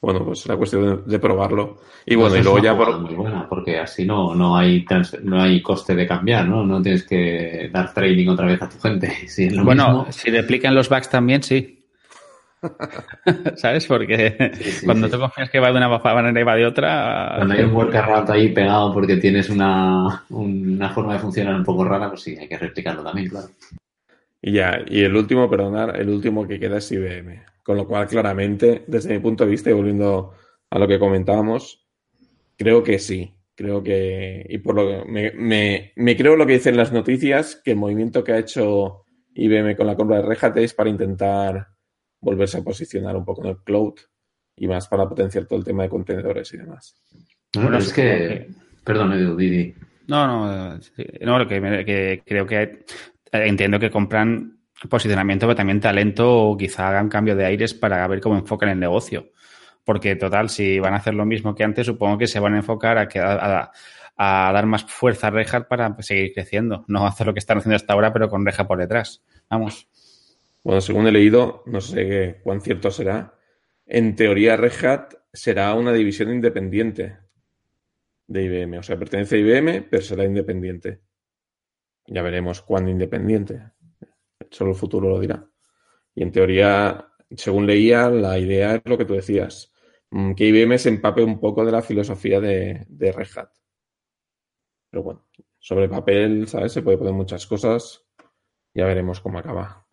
Bueno, 0.00 0.24
pues 0.24 0.44
la 0.48 0.56
cuestión 0.56 1.04
de, 1.06 1.18
probarlo. 1.20 1.76
Y 2.04 2.16
bueno, 2.16 2.34
y 2.34 2.42
luego 2.42 2.58
ya 2.58 2.76
por... 2.76 2.98
Muy 2.98 3.14
buena, 3.14 3.48
porque 3.48 3.78
así 3.78 4.04
no, 4.04 4.34
no, 4.34 4.56
hay 4.56 4.84
no 5.22 5.40
hay 5.40 5.62
coste 5.62 5.94
de 5.94 6.08
cambiar, 6.08 6.48
¿no? 6.48 6.66
No 6.66 6.82
tienes 6.82 7.06
que 7.06 7.70
dar 7.72 7.94
training 7.94 8.26
otra 8.26 8.46
vez 8.46 8.60
a 8.60 8.68
tu 8.68 8.80
gente. 8.80 9.18
bueno, 9.62 10.06
si 10.10 10.32
replican 10.32 10.74
los 10.74 10.88
bugs 10.88 11.08
también, 11.08 11.44
sí. 11.44 11.78
¿Sabes? 13.54 13.86
Porque 13.86 14.50
cuando 14.84 15.08
tú 15.08 15.16
confías 15.16 15.48
que 15.48 15.60
va 15.60 15.70
de 15.70 15.76
una 15.76 15.96
manera 15.96 16.40
y 16.40 16.44
va 16.44 16.56
de 16.56 16.66
otra. 16.66 17.34
Cuando 17.36 17.54
hay 17.54 17.62
un 17.62 17.72
workaround 17.72 18.30
ahí 18.32 18.48
pegado 18.48 18.92
porque 18.92 19.16
tienes 19.18 19.48
una, 19.48 20.24
una 20.30 20.88
forma 20.90 21.12
de 21.12 21.20
funcionar 21.20 21.54
un 21.54 21.64
poco 21.64 21.84
rara, 21.84 22.08
pues 22.08 22.22
sí, 22.22 22.36
hay 22.36 22.48
que 22.48 22.58
replicarlo 22.58 23.04
también, 23.04 23.28
claro. 23.28 23.46
Y 24.42 24.52
ya, 24.52 24.82
y 24.86 25.02
el 25.02 25.14
último, 25.14 25.50
perdonad, 25.50 26.00
el 26.00 26.08
último 26.08 26.46
que 26.46 26.58
queda 26.58 26.78
es 26.78 26.90
IBM. 26.90 27.44
Con 27.62 27.76
lo 27.76 27.86
cual, 27.86 28.06
claramente, 28.06 28.84
desde 28.86 29.12
mi 29.12 29.18
punto 29.18 29.44
de 29.44 29.50
vista, 29.50 29.70
y 29.70 29.74
volviendo 29.74 30.32
a 30.70 30.78
lo 30.78 30.88
que 30.88 30.98
comentábamos, 30.98 31.86
creo 32.56 32.82
que 32.82 32.98
sí. 32.98 33.34
Creo 33.54 33.82
que, 33.82 34.46
y 34.48 34.58
por 34.58 34.74
lo 34.74 34.88
que 34.88 35.04
me, 35.36 35.92
me, 35.94 36.16
creo 36.16 36.34
lo 36.34 36.46
que 36.46 36.54
dicen 36.54 36.78
las 36.78 36.92
noticias, 36.92 37.60
que 37.62 37.72
el 37.72 37.76
movimiento 37.76 38.24
que 38.24 38.32
ha 38.32 38.38
hecho 38.38 39.04
IBM 39.34 39.76
con 39.76 39.86
la 39.86 39.96
compra 39.96 40.16
de 40.16 40.22
Red 40.22 40.38
Hat 40.40 40.56
es 40.56 40.72
para 40.72 40.88
intentar 40.88 41.66
volverse 42.20 42.56
a 42.56 42.62
posicionar 42.62 43.16
un 43.16 43.24
poco 43.26 43.42
en 43.44 43.50
el 43.50 43.58
cloud 43.58 43.94
y 44.56 44.66
más 44.66 44.88
para 44.88 45.06
potenciar 45.06 45.44
todo 45.46 45.58
el 45.58 45.64
tema 45.64 45.82
de 45.82 45.90
contenedores 45.90 46.54
y 46.54 46.56
demás. 46.56 46.96
bueno, 47.54 47.76
es 47.76 47.92
que, 47.92 48.48
perdón, 48.82 49.12
Edu, 49.12 49.36
Didi. 49.36 49.74
No, 50.06 50.26
no, 50.26 50.78
no, 51.20 51.38
lo 51.38 51.46
que, 51.46 51.84
que 51.84 52.22
creo 52.24 52.46
que 52.46 52.84
entiendo 53.32 53.78
que 53.78 53.90
compran 53.90 54.60
posicionamiento, 54.88 55.46
pero 55.46 55.56
también 55.56 55.80
talento 55.80 56.50
o 56.50 56.56
quizá 56.56 56.88
hagan 56.88 57.08
cambio 57.08 57.36
de 57.36 57.44
aires 57.44 57.74
para 57.74 58.06
ver 58.06 58.20
cómo 58.20 58.36
enfocan 58.36 58.70
el 58.70 58.78
negocio. 58.78 59.30
Porque, 59.84 60.16
total, 60.16 60.48
si 60.48 60.78
van 60.78 60.94
a 60.94 60.98
hacer 60.98 61.14
lo 61.14 61.24
mismo 61.24 61.54
que 61.54 61.64
antes, 61.64 61.86
supongo 61.86 62.18
que 62.18 62.26
se 62.26 62.40
van 62.40 62.54
a 62.54 62.58
enfocar 62.58 62.98
a, 62.98 63.72
dar 64.16 64.66
más 64.66 64.84
fuerza 64.84 65.28
a 65.28 65.30
Rehat 65.30 65.68
para 65.68 65.94
seguir 66.00 66.32
creciendo. 66.32 66.84
No 66.88 67.06
hacer 67.06 67.26
lo 67.26 67.32
que 67.32 67.40
están 67.40 67.58
haciendo 67.58 67.76
hasta 67.76 67.92
ahora, 67.92 68.12
pero 68.12 68.28
con 68.28 68.44
Rehat 68.44 68.66
por 68.66 68.78
detrás. 68.78 69.22
Vamos. 69.48 69.88
Bueno, 70.62 70.80
según 70.80 71.06
he 71.06 71.12
leído, 71.12 71.62
no 71.66 71.80
sé 71.80 72.40
cuán 72.42 72.60
cierto 72.60 72.90
será, 72.90 73.34
en 73.86 74.14
teoría 74.14 74.56
Rehat 74.56 75.14
será 75.32 75.72
una 75.74 75.92
división 75.92 76.30
independiente 76.30 77.16
de 78.26 78.42
IBM. 78.44 78.78
O 78.78 78.82
sea, 78.82 78.98
pertenece 78.98 79.36
a 79.36 79.38
IBM, 79.38 79.86
pero 79.90 80.02
será 80.02 80.24
independiente. 80.24 81.00
Ya 82.06 82.22
veremos 82.22 82.62
cuándo 82.62 82.90
independiente. 82.90 83.62
Solo 84.50 84.70
el 84.70 84.76
futuro 84.76 85.08
lo 85.08 85.20
dirá. 85.20 85.46
Y 86.14 86.22
en 86.22 86.32
teoría, 86.32 87.08
según 87.36 87.66
leía, 87.66 88.10
la 88.10 88.38
idea 88.38 88.76
es 88.76 88.82
lo 88.84 88.98
que 88.98 89.04
tú 89.04 89.14
decías, 89.14 89.72
mm, 90.10 90.34
que 90.34 90.46
IBM 90.46 90.78
se 90.78 90.88
empape 90.88 91.22
un 91.22 91.38
poco 91.38 91.64
de 91.64 91.72
la 91.72 91.82
filosofía 91.82 92.40
de, 92.40 92.84
de 92.88 93.12
Red 93.12 93.28
Hat. 93.36 93.50
Pero 94.90 95.02
bueno, 95.04 95.26
sobre 95.58 95.88
papel, 95.88 96.48
¿sabes? 96.48 96.72
Se 96.72 96.82
puede 96.82 96.98
poner 96.98 97.12
muchas 97.12 97.46
cosas. 97.46 98.04
Ya 98.74 98.86
veremos 98.86 99.20
cómo 99.20 99.38
acaba. 99.38 99.86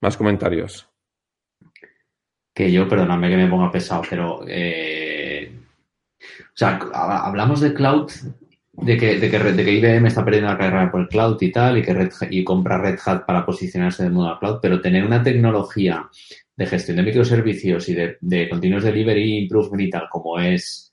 Más 0.00 0.16
comentarios. 0.16 0.88
Que 2.54 2.70
yo, 2.70 2.88
perdóname 2.88 3.30
que 3.30 3.36
me 3.36 3.48
ponga 3.48 3.70
pesado, 3.70 4.02
pero. 4.08 4.44
Eh, 4.46 5.58
o 6.20 6.56
sea, 6.56 6.76
hablamos 7.24 7.60
de 7.60 7.72
cloud 7.72 8.10
de 8.84 8.96
que, 8.96 9.18
de 9.18 9.30
que, 9.30 9.38
de 9.38 9.64
que 9.64 9.72
IBM 9.72 10.06
está 10.06 10.24
perdiendo 10.24 10.50
la 10.50 10.58
carrera 10.58 10.90
por 10.90 11.02
el 11.02 11.08
cloud 11.08 11.36
y 11.40 11.52
tal, 11.52 11.78
y 11.78 11.82
que 11.82 11.94
Red, 11.94 12.10
y 12.30 12.44
compra 12.44 12.78
Red 12.78 12.98
Hat 13.04 13.24
para 13.24 13.46
posicionarse 13.46 14.04
en 14.04 14.12
modo 14.12 14.38
cloud, 14.38 14.58
pero 14.60 14.80
tener 14.80 15.04
una 15.04 15.22
tecnología 15.22 16.08
de 16.56 16.66
gestión 16.66 16.96
de 16.96 17.02
microservicios 17.04 17.88
y 17.88 17.94
de, 17.94 18.16
de 18.20 18.48
continuous 18.48 18.84
delivery 18.84 19.38
improvement 19.38 19.82
y 19.82 19.90
tal, 19.90 20.08
como 20.10 20.38
es, 20.38 20.92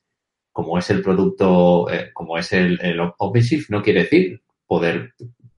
como 0.51 0.77
es 0.77 0.89
el 0.89 1.01
producto, 1.01 1.89
eh, 1.91 2.11
como 2.13 2.37
es 2.37 2.51
el, 2.53 2.79
el, 2.81 2.99
OpenShift, 2.99 3.69
no 3.69 3.81
quiere 3.81 4.03
decir 4.03 4.41
poder 4.65 5.13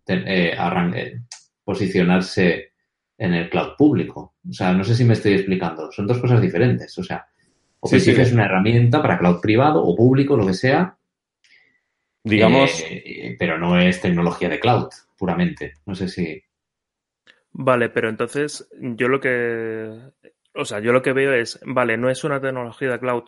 eh, 0.08 0.56
eh, 0.56 1.20
posicionarse 1.64 2.72
en 3.18 3.34
el 3.34 3.50
cloud 3.50 3.76
público. 3.78 4.36
O 4.50 4.54
sea, 4.54 4.74
no 4.74 4.84
sé 4.84 4.96
si 4.96 5.04
me 5.04 5.14
estoy 5.14 5.34
explicando. 5.34 5.92
Son 5.92 6.08
dos 6.08 6.18
cosas 6.18 6.42
diferentes. 6.42 6.98
O 6.98 7.04
sea, 7.04 7.26
OpenShift 7.80 8.20
es 8.20 8.34
una 8.34 8.46
herramienta 8.46 9.02
para 9.02 9.20
cloud 9.20 9.40
privado 9.40 9.84
o 9.84 9.96
público, 9.96 10.36
lo 10.36 10.48
que 10.48 10.54
sea, 10.54 10.98
Digamos. 12.24 12.84
Eh, 12.88 13.36
pero 13.40 13.58
no 13.58 13.80
es 13.80 14.02
tecnología 14.02 14.50
de 14.50 14.60
cloud, 14.60 14.90
puramente. 15.18 15.74
No 15.86 15.96
sé 15.96 16.08
si. 16.08 16.44
Vale, 17.52 17.90
pero 17.90 18.10
entonces 18.10 18.70
yo 18.80 19.08
lo 19.08 19.20
que. 19.20 20.12
O 20.54 20.66
sea, 20.66 20.80
yo 20.80 20.92
lo 20.92 21.02
que 21.02 21.14
veo 21.14 21.34
es, 21.34 21.60
vale, 21.66 21.98
no 21.98 22.10
es 22.10 22.24
una 22.24 22.42
tecnología 22.42 22.90
de 22.92 23.00
cloud, 23.00 23.24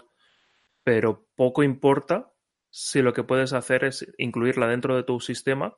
pero 0.83 1.27
poco 1.35 1.63
importa 1.63 2.33
si 2.69 3.01
lo 3.01 3.13
que 3.13 3.23
puedes 3.23 3.53
hacer 3.53 3.85
es 3.85 4.12
incluirla 4.17 4.67
dentro 4.67 4.95
de 4.95 5.03
tu 5.03 5.19
sistema. 5.19 5.77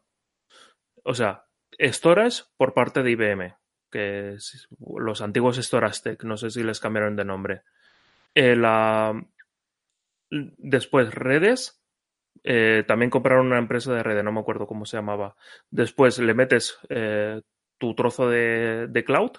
O 1.03 1.13
sea, 1.13 1.45
storage 1.79 2.43
por 2.57 2.73
parte 2.73 3.03
de 3.03 3.11
IBM, 3.11 3.55
que 3.91 4.33
es 4.33 4.67
los 4.79 5.21
antiguos 5.21 5.57
Storage 5.57 6.17
no 6.23 6.37
sé 6.37 6.49
si 6.49 6.63
les 6.63 6.79
cambiaron 6.79 7.15
de 7.15 7.25
nombre. 7.25 7.61
Eh, 8.33 8.55
la... 8.55 9.13
Después, 10.29 11.13
redes. 11.13 11.81
Eh, 12.43 12.83
también 12.87 13.09
compraron 13.09 13.47
una 13.47 13.57
empresa 13.57 13.93
de 13.93 14.03
redes, 14.03 14.23
no 14.23 14.31
me 14.31 14.39
acuerdo 14.39 14.67
cómo 14.67 14.85
se 14.85 14.97
llamaba. 14.97 15.35
Después 15.69 16.19
le 16.19 16.33
metes 16.33 16.77
eh, 16.89 17.41
tu 17.77 17.95
trozo 17.95 18.29
de, 18.29 18.87
de 18.87 19.03
cloud, 19.03 19.31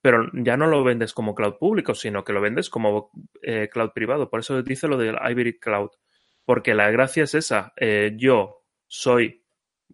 pero 0.00 0.30
ya 0.32 0.56
no 0.56 0.66
lo 0.66 0.82
vendes 0.82 1.12
como 1.12 1.34
cloud 1.34 1.58
público, 1.58 1.94
sino 1.94 2.24
que 2.24 2.32
lo 2.32 2.40
vendes 2.40 2.70
como 2.70 3.10
eh, 3.42 3.68
cloud 3.70 3.90
privado. 3.92 4.30
Por 4.30 4.40
eso 4.40 4.62
dice 4.62 4.88
lo 4.88 4.96
del 4.96 5.16
Hybrid 5.16 5.56
Cloud. 5.60 5.90
Porque 6.44 6.74
la 6.74 6.90
gracia 6.90 7.24
es 7.24 7.34
esa. 7.34 7.72
Yo 8.16 8.64
soy 8.88 9.44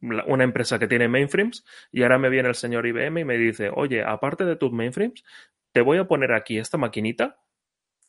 una 0.01 0.45
empresa 0.45 0.79
que 0.79 0.87
tiene 0.87 1.09
mainframes 1.09 1.65
y 1.91 2.03
ahora 2.03 2.19
me 2.19 2.31
viene 2.31 2.49
el 2.49 2.55
señor 2.55 2.87
IBM 2.87 3.21
y 3.21 3.25
me 3.25 3.37
dice, 3.37 3.71
oye, 3.75 4.03
aparte 4.03 4.45
de 4.45 4.57
tus 4.57 4.73
mainframes, 4.73 5.23
te 5.73 5.83
voy 5.83 5.99
a 5.99 6.07
poner 6.07 6.33
aquí 6.33 6.57
esta 6.59 6.79
maquinita 6.79 7.39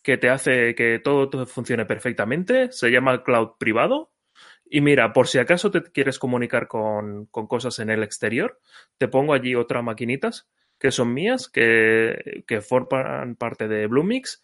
que 0.02 0.18
te 0.18 0.30
hace 0.30 0.74
que 0.76 1.00
todo 1.00 1.46
funcione 1.46 1.86
perfectamente. 1.86 2.72
Se 2.72 2.90
llama 2.90 3.24
cloud 3.24 3.58
privado. 3.60 4.14
Y 4.70 4.82
mira, 4.82 5.14
por 5.14 5.28
si 5.28 5.38
acaso 5.38 5.72
te 5.72 5.84
quieres 5.84 6.20
comunicar 6.20 6.68
con, 6.68 7.26
con 7.28 7.48
cosas 7.48 7.80
en 7.80 7.90
el 7.90 8.04
exterior, 8.04 8.60
te 8.98 9.08
pongo 9.08 9.34
allí 9.34 9.56
otras 9.56 9.84
maquinitas 9.84 10.50
que 10.80 10.92
son 10.92 11.14
mías, 11.14 11.50
que, 11.50 12.44
que 12.48 12.62
forman 12.62 13.36
parte 13.36 13.68
de 13.68 13.88
Bluemix 13.88 14.44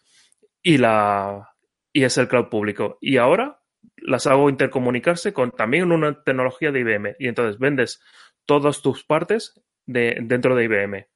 y, 0.62 0.78
la, 0.78 1.54
y 1.92 2.04
es 2.04 2.18
el 2.18 2.28
cloud 2.28 2.48
público. 2.48 2.98
Y 3.00 3.18
ahora 3.18 3.60
las 3.98 4.26
hago 4.26 4.48
intercomunicarse 4.50 5.32
con 5.32 5.52
también 5.52 5.92
una 5.92 6.22
tecnología 6.22 6.72
de 6.72 6.80
IBM. 6.80 7.16
Y 7.18 7.28
entonces 7.28 7.58
vendes 7.58 8.02
todas 8.46 8.82
tus 8.82 9.04
partes 9.04 9.60
de, 9.86 10.18
dentro 10.22 10.56
de 10.56 10.64
IBM. 10.64 11.06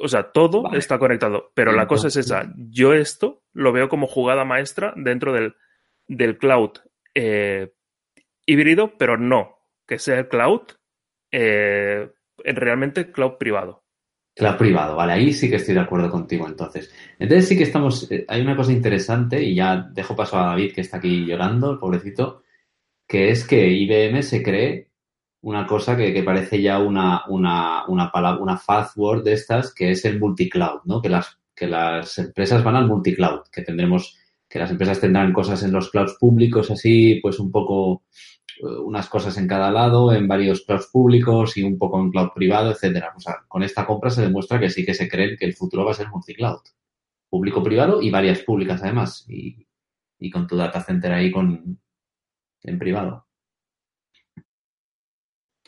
O 0.00 0.08
sea, 0.08 0.30
todo 0.30 0.62
Vale. 0.62 0.78
está 0.78 0.98
conectado. 0.98 1.50
Pero 1.54 1.72
la 1.72 1.86
cosa 1.86 2.08
es 2.08 2.16
esa. 2.16 2.52
Yo 2.56 2.92
esto 2.92 3.42
lo 3.52 3.72
veo 3.72 3.88
como 3.88 4.06
jugada 4.06 4.44
maestra 4.44 4.92
dentro 4.96 5.32
del, 5.32 5.56
del 6.06 6.38
cloud 6.38 6.72
eh, 7.14 7.72
híbrido, 8.46 8.96
pero 8.96 9.18
no 9.18 9.56
que 9.86 9.98
sea 9.98 10.18
el 10.18 10.28
cloud 10.28 10.62
eh, 11.30 12.10
realmente 12.44 13.10
cloud 13.10 13.34
privado. 13.38 13.84
Cloud 14.34 14.56
privado, 14.56 14.96
vale, 14.96 15.12
ahí 15.12 15.32
sí 15.32 15.48
que 15.48 15.56
estoy 15.56 15.74
de 15.74 15.80
acuerdo 15.80 16.10
contigo 16.10 16.46
entonces. 16.46 16.92
Entonces 17.18 17.48
sí 17.48 17.56
que 17.56 17.62
estamos, 17.62 18.10
eh, 18.10 18.24
hay 18.28 18.42
una 18.42 18.56
cosa 18.56 18.72
interesante 18.72 19.42
y 19.42 19.54
ya 19.54 19.88
dejo 19.92 20.14
paso 20.14 20.38
a 20.38 20.46
David 20.46 20.74
que 20.74 20.82
está 20.82 20.98
aquí 20.98 21.24
llorando, 21.24 21.72
el 21.72 21.78
pobrecito, 21.78 22.42
que 23.06 23.30
es 23.30 23.46
que 23.46 23.68
IBM 23.68 24.22
se 24.22 24.42
cree 24.42 24.90
una 25.42 25.66
cosa 25.66 25.96
que, 25.96 26.12
que 26.12 26.22
parece 26.22 26.60
ya 26.60 26.78
una, 26.80 27.24
una, 27.28 27.86
una 27.86 28.10
palabra, 28.10 28.42
una 28.42 28.58
fastword 28.58 29.22
de 29.24 29.34
estas, 29.34 29.72
que 29.72 29.92
es 29.92 30.04
el 30.04 30.18
multicloud, 30.18 30.80
¿no? 30.84 31.00
Que 31.00 31.08
las, 31.08 31.38
que 31.54 31.66
las 31.66 32.18
empresas 32.18 32.64
van 32.64 32.76
al 32.76 32.88
multicloud, 32.88 33.42
que 33.50 33.62
tendremos, 33.62 34.18
que 34.56 34.60
las 34.60 34.70
empresas 34.70 35.00
tendrán 35.00 35.34
cosas 35.34 35.62
en 35.64 35.72
los 35.72 35.90
clouds 35.90 36.16
públicos 36.18 36.70
así, 36.70 37.20
pues 37.20 37.38
un 37.38 37.52
poco 37.52 38.04
eh, 38.58 38.78
unas 38.82 39.06
cosas 39.06 39.36
en 39.36 39.46
cada 39.46 39.70
lado, 39.70 40.14
en 40.14 40.26
varios 40.26 40.62
clouds 40.64 40.86
públicos 40.86 41.58
y 41.58 41.62
un 41.62 41.76
poco 41.76 42.00
en 42.00 42.10
cloud 42.10 42.30
privado, 42.34 42.70
etcétera. 42.70 43.12
O 43.14 43.20
sea, 43.20 43.44
con 43.46 43.62
esta 43.62 43.84
compra 43.86 44.08
se 44.08 44.22
demuestra 44.22 44.58
que 44.58 44.70
sí 44.70 44.86
que 44.86 44.94
se 44.94 45.10
creen 45.10 45.36
que 45.38 45.44
el 45.44 45.52
futuro 45.52 45.84
va 45.84 45.90
a 45.90 45.94
ser 45.94 46.08
multicloud. 46.08 46.60
Público-privado 47.28 48.00
y 48.00 48.10
varias 48.10 48.38
públicas 48.38 48.82
además. 48.82 49.26
Y, 49.28 49.66
y 50.18 50.30
con 50.30 50.46
tu 50.46 50.56
data 50.56 50.80
center 50.80 51.12
ahí 51.12 51.30
con, 51.30 51.78
en 52.62 52.78
privado. 52.78 53.26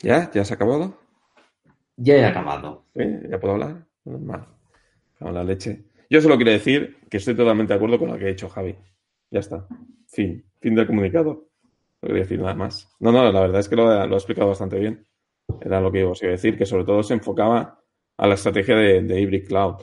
¿Ya? 0.01 0.31
¿Ya 0.33 0.47
se 0.47 0.55
ha 0.55 0.57
acabado? 0.57 0.99
Ya 1.97 2.15
he 2.15 2.25
acabado. 2.25 2.87
¿Sí? 2.95 3.03
¿Ya 3.29 3.39
puedo 3.39 3.53
hablar? 3.53 3.87
Normal. 4.07 4.47
Con 5.19 5.35
la 5.35 5.45
leche. 5.45 5.85
Yo 6.11 6.21
solo 6.21 6.37
quiero 6.37 6.53
decir 6.53 6.97
que 7.11 7.19
estoy 7.19 7.35
totalmente 7.37 7.73
de 7.73 7.77
acuerdo 7.77 7.99
con 7.99 8.11
lo 8.11 8.19
que 8.19 8.27
ha 8.27 8.31
hecho 8.31 8.49
Javi. 8.49 8.77
Ya 9.31 9.41
está. 9.41 9.67
Fin. 10.07 10.45
Fin 10.61 10.75
del 10.75 10.87
comunicado. 10.87 11.49
No 12.01 12.07
quería 12.07 12.23
decir 12.23 12.41
nada 12.41 12.55
más. 12.55 12.89
No, 13.01 13.13
no, 13.13 13.31
la 13.31 13.41
verdad 13.41 13.61
es 13.61 13.69
que 13.69 13.77
lo, 13.77 13.89
ha- 13.89 14.05
explicado 14.07 14.49
bastante 14.49 14.79
bien. 14.79 15.07
Era 15.61 15.81
lo 15.81 15.91
que 15.93 16.05
os 16.05 16.23
iba 16.23 16.31
a 16.31 16.33
decir, 16.37 16.57
que 16.57 16.67
sobre 16.67 16.85
todo 16.85 17.03
se 17.03 17.15
enfocaba 17.15 17.83
a 18.17 18.27
la 18.27 18.35
estrategia 18.35 18.77
de, 18.77 19.03
de 19.03 19.21
Hybrid 19.21 19.47
Cloud. 19.49 19.77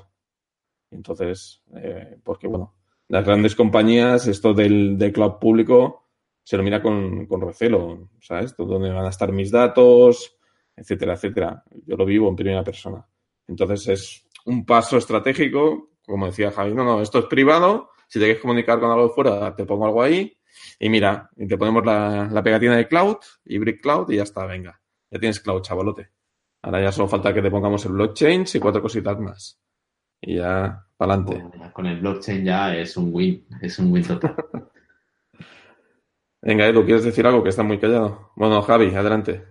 Entonces, 0.91 1.63
eh, 1.75 2.17
porque 2.23 2.47
bueno, 2.47 2.75
las 3.09 3.25
grandes 3.25 3.55
compañías, 3.55 4.27
esto 4.27 4.53
del, 4.53 4.97
del 4.97 5.11
cloud 5.11 5.33
público, 5.39 6.07
se 6.43 6.57
lo 6.57 6.63
mira 6.63 6.81
con, 6.81 7.25
con 7.25 7.41
recelo, 7.41 8.09
¿sabes? 8.19 8.55
¿Dónde 8.55 8.91
van 8.91 9.05
a 9.05 9.09
estar 9.09 9.31
mis 9.31 9.51
datos? 9.51 10.37
Etcétera, 10.75 11.13
etcétera. 11.13 11.63
Yo 11.85 11.95
lo 11.97 12.05
vivo 12.05 12.29
en 12.29 12.35
primera 12.35 12.63
persona. 12.63 13.05
Entonces 13.47 13.87
es 13.87 14.27
un 14.45 14.65
paso 14.65 14.97
estratégico, 14.97 15.89
como 16.05 16.27
decía 16.27 16.51
Javi, 16.51 16.73
no, 16.73 16.83
no, 16.83 17.01
esto 17.01 17.19
es 17.19 17.25
privado, 17.25 17.89
si 18.07 18.19
te 18.19 18.25
quieres 18.25 18.41
comunicar 18.41 18.79
con 18.79 18.91
algo 18.91 19.07
de 19.07 19.13
fuera, 19.13 19.55
te 19.55 19.65
pongo 19.65 19.85
algo 19.85 20.01
ahí, 20.01 20.37
y 20.79 20.89
mira, 20.89 21.29
y 21.35 21.47
te 21.47 21.57
ponemos 21.57 21.85
la, 21.85 22.27
la 22.31 22.43
pegatina 22.43 22.75
de 22.77 22.87
cloud, 22.87 23.17
hybrid 23.45 23.81
cloud, 23.81 24.09
y 24.11 24.17
ya 24.17 24.23
está, 24.23 24.45
venga. 24.45 24.79
Ya 25.11 25.19
tienes 25.19 25.39
cloud, 25.39 25.61
chavalote. 25.61 26.09
Ahora 26.61 26.81
ya 26.81 26.91
solo 26.91 27.07
falta 27.07 27.33
que 27.33 27.41
te 27.41 27.51
pongamos 27.51 27.85
el 27.85 27.91
blockchain 27.93 28.45
y 28.53 28.59
cuatro 28.59 28.81
cositas 28.81 29.19
más. 29.19 29.59
Y 30.21 30.35
ya, 30.37 30.85
para 30.97 31.13
adelante. 31.13 31.43
Bueno, 31.43 31.73
con 31.73 31.85
el 31.85 31.99
blockchain 31.99 32.43
ya 32.43 32.75
es 32.75 32.97
un 32.97 33.09
win, 33.13 33.45
es 33.61 33.77
un 33.79 33.91
win 33.91 34.03
total. 34.03 34.35
Venga, 36.41 36.67
Edu, 36.67 36.85
¿quieres 36.85 37.03
decir 37.03 37.25
algo? 37.25 37.43
Que 37.43 37.49
está 37.49 37.63
muy 37.63 37.79
callado. 37.79 38.31
Bueno, 38.35 38.61
Javi, 38.61 38.93
adelante. 38.93 39.43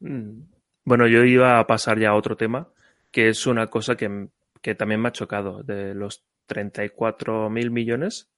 Mm, 0.00 0.40
Bueno, 0.84 1.06
yo 1.06 1.24
iba 1.24 1.58
a 1.58 1.66
pasar 1.66 1.98
ya 1.98 2.10
a 2.10 2.14
otro 2.14 2.36
tema, 2.36 2.68
que 3.10 3.28
es 3.28 3.46
una 3.46 3.68
cosa 3.68 3.96
que, 3.96 4.28
que 4.66 4.74
también 4.74 5.00
me 5.00 5.06
ha 5.06 5.12
chocado. 5.12 5.62
De 5.62 5.94
los 5.94 6.26
34 6.46 7.48
mil 7.50 7.70
millones, 7.70 8.32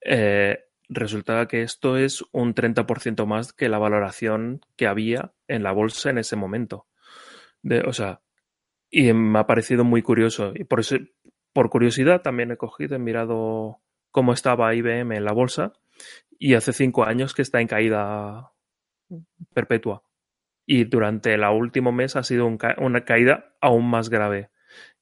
eh, 0.00 0.64
resulta 0.88 1.46
que 1.48 1.60
esto 1.60 1.98
es 1.98 2.24
un 2.32 2.54
30% 2.54 3.26
más 3.26 3.52
que 3.52 3.68
la 3.68 3.76
valoración 3.76 4.62
que 4.74 4.86
había 4.86 5.34
en 5.46 5.62
la 5.62 5.72
bolsa 5.72 6.08
en 6.08 6.16
ese 6.16 6.34
momento. 6.34 6.86
De, 7.60 7.80
o 7.80 7.92
sea, 7.92 8.22
y 8.88 9.12
me 9.12 9.38
ha 9.38 9.46
parecido 9.46 9.84
muy 9.84 10.00
curioso. 10.00 10.54
Y 10.54 10.64
por 10.64 10.80
eso, 10.80 10.96
por 11.52 11.68
curiosidad, 11.68 12.22
también 12.22 12.50
he 12.50 12.56
cogido, 12.56 12.96
he 12.96 12.98
mirado 12.98 13.82
cómo 14.10 14.32
estaba 14.32 14.74
IBM 14.74 15.14
en 15.14 15.26
la 15.26 15.32
bolsa, 15.32 15.74
y 16.38 16.54
hace 16.54 16.72
cinco 16.72 17.04
años 17.04 17.34
que 17.34 17.42
está 17.42 17.60
en 17.60 17.68
caída 17.68 18.50
perpetua 19.52 20.04
y 20.64 20.84
durante 20.84 21.34
el 21.34 21.44
último 21.44 21.92
mes 21.92 22.16
ha 22.16 22.22
sido 22.22 22.46
una 22.46 23.04
caída 23.04 23.54
aún 23.60 23.90
más 23.90 24.08
grave. 24.08 24.48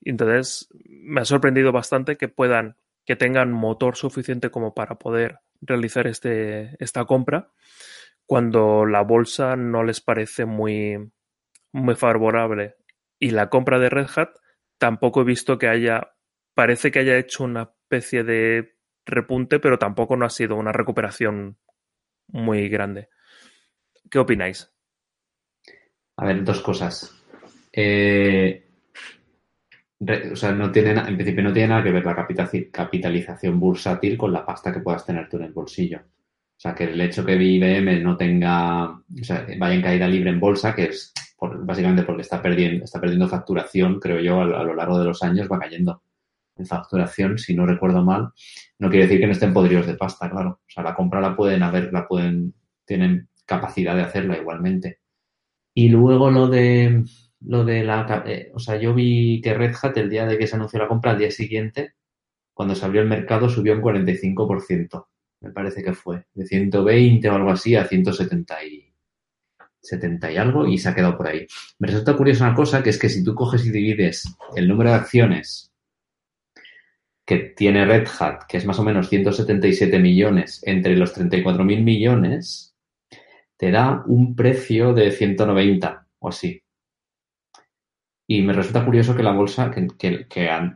Entonces, 0.03 0.69
me 0.85 1.21
ha 1.21 1.25
sorprendido 1.25 1.73
bastante 1.73 2.17
que 2.17 2.29
puedan, 2.29 2.77
que 3.05 3.17
tengan 3.17 3.53
motor 3.53 3.97
suficiente 3.97 4.51
como 4.51 4.75
para 4.75 4.99
poder 4.99 5.41
realizar 5.61 6.07
este, 6.07 6.77
esta 6.83 7.05
compra 7.05 7.53
cuando 8.27 8.87
la 8.87 9.03
bolsa 9.03 9.57
no 9.57 9.85
les 9.85 10.01
parece 10.01 10.45
muy, 10.45 11.13
muy 11.73 11.95
favorable. 11.95 12.77
Y 13.19 13.31
la 13.31 13.51
compra 13.51 13.79
de 13.79 13.91
Red 13.91 14.09
Hat 14.17 14.31
tampoco 14.79 15.21
he 15.21 15.25
visto 15.25 15.59
que 15.59 15.69
haya, 15.69 16.15
parece 16.55 16.91
que 16.91 17.01
haya 17.01 17.19
hecho 17.19 17.45
una 17.45 17.63
especie 17.63 18.25
de 18.25 18.77
repunte, 19.05 19.59
pero 19.59 19.79
tampoco 19.79 20.17
no 20.17 20.25
ha 20.25 20.31
sido 20.31 20.57
una 20.57 20.73
recuperación 20.73 21.59
muy 22.29 22.69
grande. 22.69 23.09
¿Qué 24.11 24.19
opináis? 24.19 24.73
A 26.17 26.27
ver, 26.27 26.45
dos 26.45 26.61
cosas. 26.61 27.23
Eh, 27.73 28.62
o 30.33 30.37
sea, 30.37 30.53
no 30.53 30.73
tiene, 30.73 30.91
en 30.91 31.17
principio 31.17 31.43
no 31.45 31.53
tiene 31.53 31.69
nada 31.69 31.85
que 31.85 31.93
ver 31.93 32.05
la 32.05 32.27
capitalización 32.73 33.61
bursátil 33.61 34.17
con 34.17 34.33
la 34.33 34.45
pasta 34.45 34.73
que 34.73 34.81
puedas 34.81 35.05
tener 35.07 35.29
tú 35.29 35.37
en 35.37 35.45
el 35.45 35.53
bolsillo. 35.53 35.99
O 36.01 36.61
sea, 36.63 36.75
que 36.75 36.85
el 36.85 37.01
hecho 37.01 37.25
que 37.25 37.35
IBM 37.35 38.03
no 38.03 38.17
tenga, 38.17 38.91
o 38.91 39.03
sea, 39.25 39.47
vaya 39.59 39.75
en 39.75 39.83
caída 39.83 40.09
libre 40.09 40.31
en 40.31 40.41
bolsa, 40.41 40.75
que 40.75 40.85
es 40.85 41.13
básicamente 41.41 42.05
porque 42.05 42.23
está 42.23 42.41
perdiendo, 42.41 42.85
está 42.85 43.01
perdiendo 43.01 43.29
facturación, 43.29 43.99
creo 43.99 44.21
yo, 44.21 44.41
a, 44.41 44.61
a 44.61 44.65
lo 44.65 44.75
largo 44.75 44.99
de 44.99 45.07
los 45.07 45.23
años 45.23 45.49
va 45.51 45.59
cayendo 45.59 46.03
en 46.57 46.67
facturación, 46.67 47.39
si 47.39 47.55
no 47.55 47.67
recuerdo 47.67 48.05
mal. 48.05 48.31
No 48.79 48.91
quiere 48.91 49.07
decir 49.07 49.21
que 49.21 49.27
no 49.27 49.33
estén 49.33 49.53
podridos 49.53 49.87
de 49.87 49.95
pasta, 49.95 50.31
claro. 50.31 50.61
O 50.67 50.71
sea, 50.71 50.83
la 50.83 50.95
compra 50.95 51.21
la 51.21 51.37
pueden 51.37 51.63
haber, 51.63 51.93
la 51.93 52.07
pueden, 52.07 52.55
tienen 52.85 53.29
capacidad 53.45 53.97
de 53.97 54.03
hacerla 54.03 54.37
igualmente. 54.37 55.01
Y 55.75 55.89
luego 55.89 56.31
lo 56.31 56.49
de 56.49 57.05
lo 57.45 57.65
de 57.65 57.85
la 57.85 58.25
eh, 58.27 58.51
o 58.55 58.59
sea, 58.59 58.77
yo 58.77 58.95
vi 58.95 59.41
que 59.41 59.55
Red 59.55 59.75
Hat 59.81 59.97
el 59.97 60.11
día 60.11 60.27
de 60.27 60.39
que 60.39 60.47
se 60.47 60.57
anunció 60.57 60.79
la 60.79 60.89
compra, 60.89 61.13
al 61.13 61.19
día 61.19 61.31
siguiente, 61.31 61.95
cuando 62.55 62.75
se 62.75 62.85
abrió 62.85 63.03
el 63.03 63.09
mercado, 63.09 63.49
subió 63.49 63.75
un 63.75 63.83
45%, 63.83 65.07
me 65.41 65.51
parece 65.51 65.83
que 65.83 65.95
fue, 65.95 66.27
de 66.35 66.47
120 66.47 67.29
o 67.29 67.35
algo 67.35 67.51
así 67.51 67.75
a 67.75 67.85
170 67.87 68.65
y, 68.65 68.93
70 69.83 70.33
y 70.33 70.37
algo 70.37 70.67
y 70.67 70.79
se 70.79 70.89
ha 70.89 70.95
quedado 70.95 71.17
por 71.17 71.27
ahí. 71.27 71.47
Me 71.79 71.89
resulta 71.89 72.17
curiosa 72.17 72.47
una 72.47 72.55
cosa, 72.55 72.83
que 72.83 72.91
es 72.91 72.99
que 72.99 73.09
si 73.09 73.25
tú 73.25 73.35
coges 73.35 73.67
y 73.67 73.71
divides 73.71 74.25
el 74.57 74.69
número 74.69 74.91
de 74.91 74.97
acciones 74.97 75.73
que 77.25 77.39
tiene 77.57 77.85
Red 77.85 78.09
Hat, 78.19 78.45
que 78.49 78.57
es 78.57 78.67
más 78.67 78.79
o 78.79 78.85
menos 78.85 79.09
177 79.09 79.99
millones 79.99 80.61
entre 80.65 80.97
los 80.97 81.13
34 81.13 81.65
mil 81.65 81.83
millones, 81.83 82.75
te 83.57 83.71
da 83.71 84.03
un 84.07 84.35
precio 84.35 84.93
de 84.93 85.11
190 85.11 86.07
o 86.19 86.29
así. 86.29 86.63
Y 88.33 88.41
me 88.41 88.55
resulta 88.55 88.83
curioso 88.83 89.15
que 89.15 89.23
la 89.23 89.33
bolsa, 89.33 89.71
que, 89.71 90.27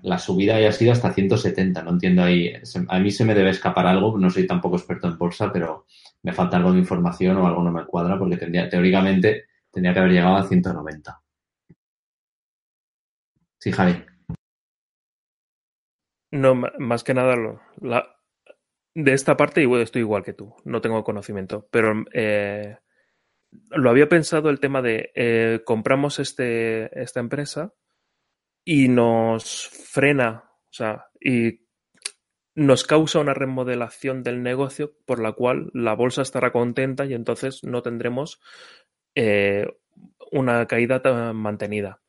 la 0.03 0.19
subida 0.19 0.57
haya 0.57 0.73
sido 0.73 0.93
hasta 0.93 1.11
170, 1.11 1.83
no 1.83 1.93
entiendo 1.93 2.23
ahí. 2.23 2.53
A 2.89 2.99
mí 2.99 3.11
se 3.11 3.25
me 3.25 3.35
debe 3.35 3.49
escapar 3.49 3.87
algo, 3.87 4.19
no 4.19 4.29
soy 4.29 4.47
tampoco 4.47 4.77
experto 4.77 5.09
en 5.09 5.17
bolsa, 5.17 5.51
pero 5.51 5.87
me 6.23 6.35
falta 6.35 6.59
algo 6.59 6.75
de 6.75 6.81
información 6.81 7.39
o 7.39 7.47
algo 7.47 7.63
no 7.63 7.73
me 7.73 7.87
cuadra 7.87 8.19
porque 8.19 8.37
tendría, 8.37 8.69
teóricamente 8.69 9.47
tendría 9.71 9.95
que 9.95 10.01
haber 10.01 10.13
llegado 10.13 10.37
a 10.37 10.47
190. 10.47 11.23
Sí, 13.57 13.73
Javi. 13.73 14.05
No, 16.33 16.57
más 16.79 17.05
que 17.05 17.15
nada, 17.15 17.37
la, 17.81 18.07
de 18.95 19.13
esta 19.15 19.39
parte 19.39 19.67
estoy 19.81 20.03
igual 20.03 20.23
que 20.23 20.35
tú, 20.35 20.55
no 20.67 20.83
tengo 20.83 21.03
conocimiento, 21.03 21.67
pero 21.71 22.05
eh, 22.13 22.77
lo 23.71 23.91
había 23.91 24.09
pensado 24.09 24.51
el 24.51 24.61
tema 24.61 24.83
de 24.83 25.13
eh, 25.15 25.63
compramos 25.65 26.19
este, 26.19 27.01
esta 27.01 27.21
empresa 27.21 27.73
y 28.65 28.89
nos 28.89 29.69
frena, 29.69 30.45
o 30.65 30.73
sea, 30.73 31.07
y 31.21 31.67
nos 32.55 32.85
causa 32.85 33.21
una 33.21 33.35
remodelación 33.35 34.23
del 34.23 34.43
negocio 34.43 34.97
por 35.05 35.21
la 35.21 35.33
cual 35.33 35.71
la 35.75 35.95
bolsa 35.95 36.23
estará 36.23 36.53
contenta 36.53 37.05
y 37.05 37.15
entonces 37.15 37.63
no 37.63 37.83
tendremos 37.83 38.41
eh, 39.15 39.67
una 40.33 40.67
caída 40.67 41.03
tan 41.03 41.37
mantenida. 41.37 42.01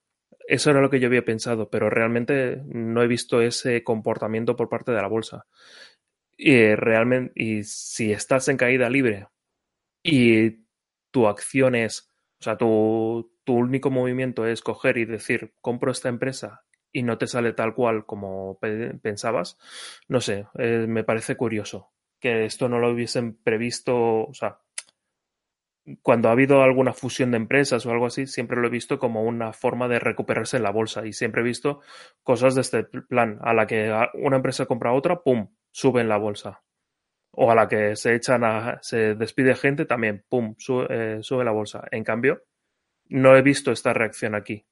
Eso 0.47 0.71
era 0.71 0.81
lo 0.81 0.89
que 0.89 1.01
yo 1.01 1.07
había 1.07 1.25
pensado, 1.25 1.69
pero 1.69 1.89
realmente 1.89 2.63
no 2.65 3.03
he 3.03 3.07
visto 3.07 3.41
ese 3.41 3.83
comportamiento 3.83 4.55
por 4.55 4.69
parte 4.69 4.93
de 4.93 5.01
la 5.01 5.09
bolsa. 5.09 5.45
Y 6.37 6.75
realmente, 6.75 7.33
y 7.35 7.63
si 7.63 8.13
estás 8.13 8.47
en 8.47 8.57
caída 8.57 8.89
libre 8.89 9.27
y 10.01 10.66
tu 11.11 11.27
acción 11.27 11.75
es, 11.75 12.11
o 12.39 12.43
sea, 12.43 12.57
tu, 12.57 13.31
tu 13.43 13.53
único 13.53 13.89
movimiento 13.89 14.45
es 14.45 14.61
coger 14.61 14.97
y 14.97 15.05
decir, 15.05 15.53
compro 15.61 15.91
esta 15.91 16.09
empresa 16.09 16.63
y 16.91 17.03
no 17.03 17.17
te 17.17 17.27
sale 17.27 17.53
tal 17.53 17.73
cual 17.75 18.05
como 18.05 18.59
pensabas, 19.01 19.57
no 20.07 20.21
sé, 20.21 20.47
eh, 20.57 20.85
me 20.87 21.03
parece 21.03 21.35
curioso 21.35 21.91
que 22.19 22.45
esto 22.45 22.67
no 22.69 22.79
lo 22.79 22.91
hubiesen 22.91 23.35
previsto, 23.35 23.95
o 23.95 24.33
sea, 24.33 24.59
cuando 26.01 26.27
ha 26.27 26.33
habido 26.33 26.61
alguna 26.63 26.93
fusión 26.93 27.31
de 27.31 27.37
empresas 27.37 27.85
o 27.85 27.91
algo 27.91 28.07
así, 28.07 28.27
siempre 28.27 28.59
lo 28.59 28.67
he 28.67 28.71
visto 28.71 28.99
como 28.99 29.23
una 29.23 29.53
forma 29.53 29.87
de 29.87 29.99
recuperarse 29.99 30.57
en 30.57 30.63
la 30.63 30.71
bolsa 30.71 31.05
y 31.05 31.13
siempre 31.13 31.41
he 31.41 31.45
visto 31.45 31.79
cosas 32.23 32.55
de 32.55 32.61
este 32.61 32.83
plan, 32.83 33.39
a 33.41 33.53
la 33.53 33.67
que 33.67 33.93
una 34.15 34.37
empresa 34.37 34.65
compra 34.65 34.93
otra, 34.93 35.21
¡pum!, 35.21 35.49
sube 35.71 36.01
en 36.01 36.09
la 36.09 36.17
bolsa. 36.17 36.63
O 37.39 37.51
a 37.51 37.55
la 37.55 37.67
que 37.67 37.95
se 37.95 38.15
echan 38.15 38.43
a, 38.43 38.79
se 38.81 39.15
despide 39.15 39.55
gente, 39.55 39.85
también, 39.85 40.23
¡pum!, 40.27 40.55
sube, 40.57 40.87
eh, 40.89 41.17
sube 41.21 41.45
la 41.45 41.51
bolsa. 41.51 41.87
En 41.91 42.03
cambio, 42.03 42.43
no 43.09 43.35
he 43.35 43.41
visto 43.41 43.71
esta 43.71 43.93
reacción 43.93 44.35
aquí. 44.35 44.65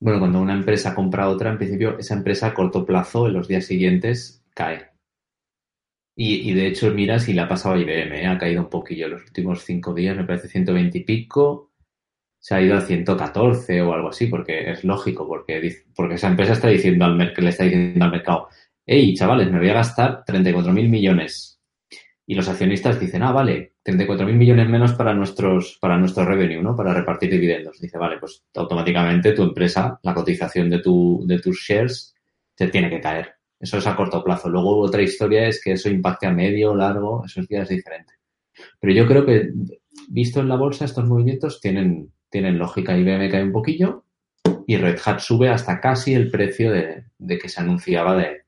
Bueno, 0.00 0.18
cuando 0.18 0.40
una 0.40 0.54
empresa 0.54 0.94
compra 0.94 1.28
otra, 1.28 1.50
en 1.50 1.58
principio 1.58 1.96
esa 1.96 2.14
empresa 2.14 2.48
a 2.48 2.54
corto 2.54 2.84
plazo, 2.84 3.28
en 3.28 3.34
los 3.34 3.46
días 3.46 3.64
siguientes, 3.64 4.44
cae. 4.52 4.90
Y, 6.14 6.52
de 6.52 6.66
hecho, 6.66 6.90
mira 6.92 7.18
si 7.18 7.32
le 7.32 7.40
ha 7.40 7.48
pasado 7.48 7.76
a 7.76 7.78
IBM, 7.78 8.20
¿eh? 8.20 8.26
ha 8.26 8.36
caído 8.36 8.62
un 8.62 8.68
poquillo 8.68 9.06
en 9.06 9.12
los 9.12 9.22
últimos 9.22 9.64
cinco 9.64 9.94
días, 9.94 10.16
me 10.16 10.24
parece 10.24 10.48
120 10.48 10.98
y 10.98 11.04
pico, 11.04 11.70
se 12.38 12.54
ha 12.54 12.60
ido 12.60 12.76
a 12.76 12.80
114 12.80 13.80
o 13.80 13.94
algo 13.94 14.08
así, 14.08 14.26
porque 14.26 14.72
es 14.72 14.84
lógico, 14.84 15.26
porque, 15.26 15.84
porque 15.94 16.16
esa 16.16 16.28
empresa 16.28 16.52
está 16.52 16.68
diciendo 16.68 17.04
al 17.04 17.16
le 17.16 17.48
está 17.48 17.64
diciendo 17.64 18.04
al 18.04 18.10
mercado, 18.10 18.48
hey, 18.86 19.14
chavales, 19.14 19.50
me 19.50 19.58
voy 19.58 19.70
a 19.70 19.74
gastar 19.74 20.24
34 20.24 20.72
mil 20.72 20.88
millones. 20.88 21.60
Y 22.26 22.34
los 22.34 22.48
accionistas 22.48 23.00
dicen, 23.00 23.22
ah, 23.22 23.32
vale, 23.32 23.74
34 23.82 24.26
mil 24.26 24.36
millones 24.36 24.68
menos 24.68 24.92
para 24.94 25.12
nuestros, 25.12 25.78
para 25.80 25.98
nuestro 25.98 26.24
revenue, 26.24 26.62
¿no? 26.62 26.76
Para 26.76 26.94
repartir 26.94 27.30
dividendos. 27.30 27.80
Dice, 27.80 27.98
vale, 27.98 28.18
pues 28.18 28.44
automáticamente 28.54 29.32
tu 29.32 29.42
empresa, 29.42 29.98
la 30.02 30.14
cotización 30.14 30.70
de, 30.70 30.78
tu, 30.78 31.24
de 31.26 31.40
tus 31.40 31.60
shares, 31.60 32.14
se 32.54 32.68
tiene 32.68 32.90
que 32.90 33.00
caer. 33.00 33.34
Eso 33.58 33.78
es 33.78 33.86
a 33.86 33.96
corto 33.96 34.22
plazo. 34.22 34.48
Luego 34.48 34.78
otra 34.78 35.02
historia 35.02 35.46
es 35.46 35.62
que 35.62 35.72
eso 35.72 35.88
impacte 35.88 36.26
a 36.26 36.32
medio, 36.32 36.74
largo, 36.74 37.24
eso 37.24 37.40
ya 37.48 37.62
es 37.62 37.68
diferente. 37.68 38.14
Pero 38.80 38.92
yo 38.92 39.06
creo 39.06 39.24
que, 39.24 39.50
visto 40.08 40.40
en 40.40 40.48
la 40.48 40.56
bolsa, 40.56 40.84
estos 40.84 41.06
movimientos 41.06 41.60
tienen, 41.60 42.12
tienen 42.28 42.58
lógica. 42.58 42.96
IBM 42.96 43.30
cae 43.30 43.42
un 43.42 43.52
poquillo 43.52 44.04
y 44.66 44.76
Red 44.76 44.98
Hat 45.04 45.20
sube 45.20 45.48
hasta 45.48 45.80
casi 45.80 46.14
el 46.14 46.30
precio 46.30 46.72
de, 46.72 47.04
que 47.38 47.48
se 47.48 47.60
anunciaba 47.60 48.16
de, 48.16 48.41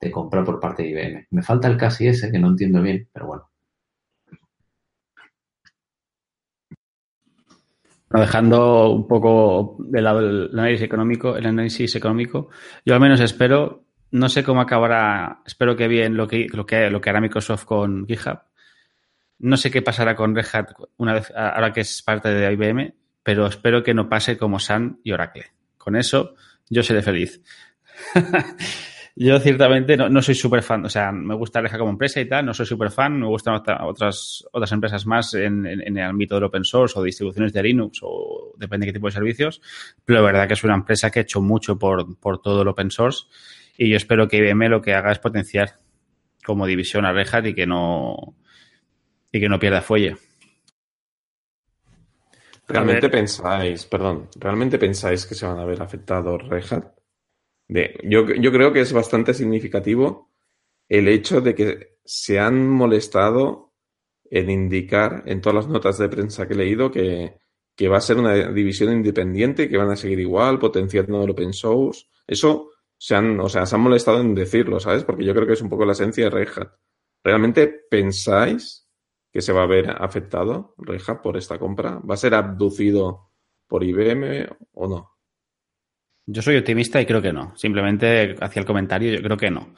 de, 0.00 0.10
compra 0.10 0.44
por 0.44 0.60
parte 0.60 0.82
de 0.82 0.90
IBM. 0.90 1.26
Me 1.30 1.42
falta 1.42 1.68
el 1.68 1.76
casi 1.76 2.08
ese, 2.08 2.30
que 2.30 2.38
no 2.38 2.48
entiendo 2.48 2.82
bien, 2.82 3.08
pero 3.12 3.26
bueno. 3.26 3.50
Dejando 8.10 8.90
un 8.90 9.06
poco 9.06 9.76
de 9.80 10.00
lado 10.00 10.20
el 10.20 10.50
análisis 10.52 10.86
económico, 10.86 11.36
el 11.36 11.46
análisis 11.46 11.94
económico, 11.94 12.48
yo 12.84 12.94
al 12.94 13.00
menos 13.00 13.20
espero 13.20 13.84
no 14.10 14.28
sé 14.28 14.42
cómo 14.42 14.60
acabará, 14.60 15.42
espero 15.46 15.76
que 15.76 15.88
bien 15.88 16.16
lo 16.16 16.26
que, 16.26 16.46
lo 16.50 16.64
que, 16.66 16.76
hará 16.76 17.20
Microsoft 17.20 17.64
con 17.64 18.06
GitHub. 18.06 18.40
No 19.40 19.56
sé 19.56 19.70
qué 19.70 19.82
pasará 19.82 20.16
con 20.16 20.34
Red 20.34 20.46
Hat 20.52 20.70
una 20.96 21.14
vez, 21.14 21.32
ahora 21.34 21.72
que 21.72 21.82
es 21.82 22.02
parte 22.02 22.30
de 22.30 22.52
IBM, 22.52 22.94
pero 23.22 23.46
espero 23.46 23.82
que 23.82 23.94
no 23.94 24.08
pase 24.08 24.38
como 24.38 24.58
Sun 24.58 25.00
y 25.04 25.12
Oracle. 25.12 25.52
Con 25.76 25.96
eso, 25.96 26.34
yo 26.68 26.82
seré 26.82 27.02
feliz. 27.02 27.40
yo 29.20 29.40
ciertamente 29.40 29.96
no, 29.96 30.22
soy 30.22 30.36
súper 30.36 30.62
fan, 30.62 30.84
o 30.84 30.88
sea, 30.88 31.10
me 31.10 31.34
gusta 31.34 31.58
Hat 31.58 31.76
como 31.76 31.90
empresa 31.90 32.20
y 32.20 32.28
tal, 32.28 32.46
no 32.46 32.54
soy 32.54 32.66
súper 32.66 32.92
fan, 32.92 33.18
me 33.18 33.26
gustan 33.26 33.54
otras, 33.54 34.44
otras 34.52 34.72
empresas 34.72 35.06
más 35.06 35.34
en, 35.34 35.66
el 35.66 35.98
ámbito 35.98 36.36
del 36.36 36.44
open 36.44 36.62
source 36.62 36.96
o 36.96 37.02
distribuciones 37.02 37.52
de 37.52 37.64
Linux 37.64 37.98
o 38.02 38.52
depende 38.56 38.86
de 38.86 38.92
qué 38.92 38.96
tipo 38.96 39.08
de 39.08 39.12
servicios, 39.12 39.60
pero 40.04 40.20
la 40.20 40.26
verdad 40.26 40.46
que 40.46 40.54
es 40.54 40.62
una 40.62 40.74
empresa 40.76 41.10
que 41.10 41.18
ha 41.18 41.22
hecho 41.22 41.40
mucho 41.40 41.76
por, 41.76 42.16
por 42.20 42.40
todo 42.40 42.62
el 42.62 42.68
open 42.68 42.92
source 42.92 43.24
y 43.76 43.90
yo 43.90 43.96
espero 43.96 44.28
que 44.28 44.36
IBM 44.36 44.68
lo 44.68 44.80
que 44.80 44.94
haga 44.94 45.10
es 45.10 45.18
potenciar 45.18 45.74
como 46.44 46.64
división 46.64 47.04
a 47.04 47.12
Red 47.12 47.26
Hat 47.32 47.46
y 47.46 47.54
que 47.54 47.66
no, 47.66 48.36
y 49.32 49.40
que 49.40 49.48
no 49.48 49.58
pierda 49.58 49.80
fuelle. 49.80 50.16
¿Realmente 52.68 53.08
pensáis, 53.08 53.84
perdón, 53.86 54.28
realmente 54.36 54.78
pensáis 54.78 55.26
que 55.26 55.34
se 55.34 55.44
van 55.44 55.58
a 55.58 55.64
ver 55.64 55.82
afectados 55.82 56.46
Red 56.46 56.64
Hat? 56.70 56.97
De, 57.68 58.00
yo, 58.02 58.26
yo 58.26 58.50
creo 58.50 58.72
que 58.72 58.80
es 58.80 58.92
bastante 58.92 59.34
significativo 59.34 60.30
el 60.88 61.06
hecho 61.08 61.40
de 61.40 61.54
que 61.54 61.98
se 62.04 62.38
han 62.38 62.68
molestado 62.68 63.74
en 64.30 64.50
indicar 64.50 65.22
en 65.26 65.40
todas 65.40 65.56
las 65.56 65.68
notas 65.68 65.98
de 65.98 66.08
prensa 66.08 66.48
que 66.48 66.54
he 66.54 66.56
leído 66.56 66.90
que, 66.90 67.38
que 67.76 67.88
va 67.88 67.98
a 67.98 68.00
ser 68.00 68.18
una 68.18 68.34
división 68.50 68.92
independiente, 68.92 69.68
que 69.68 69.76
van 69.76 69.90
a 69.90 69.96
seguir 69.96 70.18
igual, 70.20 70.58
potenciando 70.58 71.22
el 71.22 71.30
open 71.30 71.52
source. 71.52 72.06
Eso 72.26 72.70
se 72.96 73.14
han, 73.14 73.38
o 73.38 73.48
sea, 73.48 73.66
se 73.66 73.76
han 73.76 73.82
molestado 73.82 74.20
en 74.20 74.34
decirlo, 74.34 74.80
¿sabes? 74.80 75.04
Porque 75.04 75.24
yo 75.24 75.34
creo 75.34 75.46
que 75.46 75.52
es 75.52 75.62
un 75.62 75.68
poco 75.68 75.84
la 75.84 75.92
esencia 75.92 76.24
de 76.24 76.30
Red. 76.30 76.48
¿Realmente 77.22 77.68
pensáis 77.90 78.88
que 79.30 79.40
se 79.40 79.52
va 79.52 79.62
a 79.62 79.66
ver 79.66 79.90
afectado 79.90 80.74
Red 80.78 81.02
Hat 81.06 81.20
por 81.22 81.36
esta 81.36 81.58
compra? 81.58 81.98
¿Va 81.98 82.14
a 82.14 82.18
ser 82.18 82.34
abducido 82.34 83.30
por 83.66 83.84
IBM 83.84 84.48
o 84.72 84.88
no? 84.88 85.17
Yo 86.30 86.42
soy 86.42 86.58
optimista 86.58 87.00
y 87.00 87.06
creo 87.06 87.22
que 87.22 87.32
no. 87.32 87.56
Simplemente 87.56 88.36
hacia 88.38 88.60
el 88.60 88.66
comentario 88.66 89.10
yo 89.14 89.22
creo 89.22 89.38
que 89.38 89.50
no. 89.50 89.74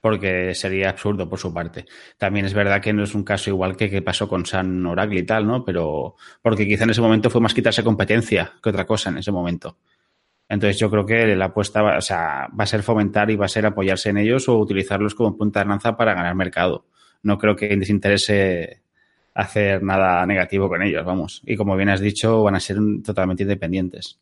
Porque 0.00 0.52
sería 0.52 0.90
absurdo 0.90 1.28
por 1.28 1.38
su 1.38 1.54
parte. 1.54 1.86
También 2.18 2.44
es 2.44 2.54
verdad 2.54 2.82
que 2.82 2.92
no 2.92 3.04
es 3.04 3.14
un 3.14 3.22
caso 3.22 3.50
igual 3.50 3.76
que 3.76 3.88
que 3.88 4.02
pasó 4.02 4.28
con 4.28 4.44
San 4.44 4.84
Oracle 4.84 5.20
y 5.20 5.22
tal, 5.22 5.46
¿no? 5.46 5.64
Pero 5.64 6.16
porque 6.42 6.66
quizá 6.66 6.84
en 6.84 6.90
ese 6.90 7.00
momento 7.00 7.30
fue 7.30 7.40
más 7.40 7.54
quitarse 7.54 7.84
competencia 7.84 8.52
que 8.60 8.70
otra 8.70 8.84
cosa 8.84 9.10
en 9.10 9.18
ese 9.18 9.30
momento. 9.30 9.78
Entonces 10.48 10.78
yo 10.80 10.90
creo 10.90 11.06
que 11.06 11.36
la 11.36 11.46
apuesta 11.46 11.82
va, 11.82 11.98
o 11.98 12.00
sea, 12.00 12.48
va 12.48 12.64
a 12.64 12.66
ser 12.66 12.82
fomentar 12.82 13.30
y 13.30 13.36
va 13.36 13.46
a 13.46 13.48
ser 13.48 13.64
apoyarse 13.64 14.10
en 14.10 14.18
ellos 14.18 14.48
o 14.48 14.58
utilizarlos 14.58 15.14
como 15.14 15.36
punta 15.36 15.60
de 15.60 15.66
lanza 15.66 15.96
para 15.96 16.14
ganar 16.14 16.34
mercado. 16.34 16.86
No 17.22 17.38
creo 17.38 17.54
que 17.54 17.76
les 17.76 17.90
interese 17.90 18.82
hacer 19.34 19.84
nada 19.84 20.26
negativo 20.26 20.68
con 20.68 20.82
ellos, 20.82 21.04
vamos. 21.04 21.42
Y 21.46 21.56
como 21.56 21.76
bien 21.76 21.90
has 21.90 22.00
dicho, 22.00 22.42
van 22.42 22.56
a 22.56 22.60
ser 22.60 22.78
totalmente 23.04 23.44
independientes. 23.44 24.20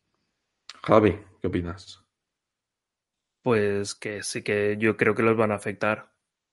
Javi, 0.83 1.19
¿qué 1.41 1.49
opinas? 1.49 2.05
Pues 3.43 3.95
que 3.95 4.23
sí 4.23 4.43
que 4.43 4.77
yo 4.79 4.97
creo 4.97 5.15
que 5.15 5.23
los 5.23 5.37
van 5.37 5.53
a 5.53 5.57
afectar. 5.57 6.13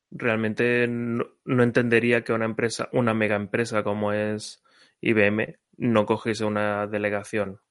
Realmente 0.09 0.87
no, 0.87 1.27
entendería 1.45 2.23
que 2.23 2.33
una 2.33 2.45
empresa, 2.45 2.89
una 2.93 3.13
mega 3.13 3.35
empresa 3.35 3.83
como 3.83 4.13
es 4.13 4.63
IBM, 5.01 5.59
no 5.77 6.05
cogiese 6.05 6.45
una 6.45 6.87
delegación 6.87 7.61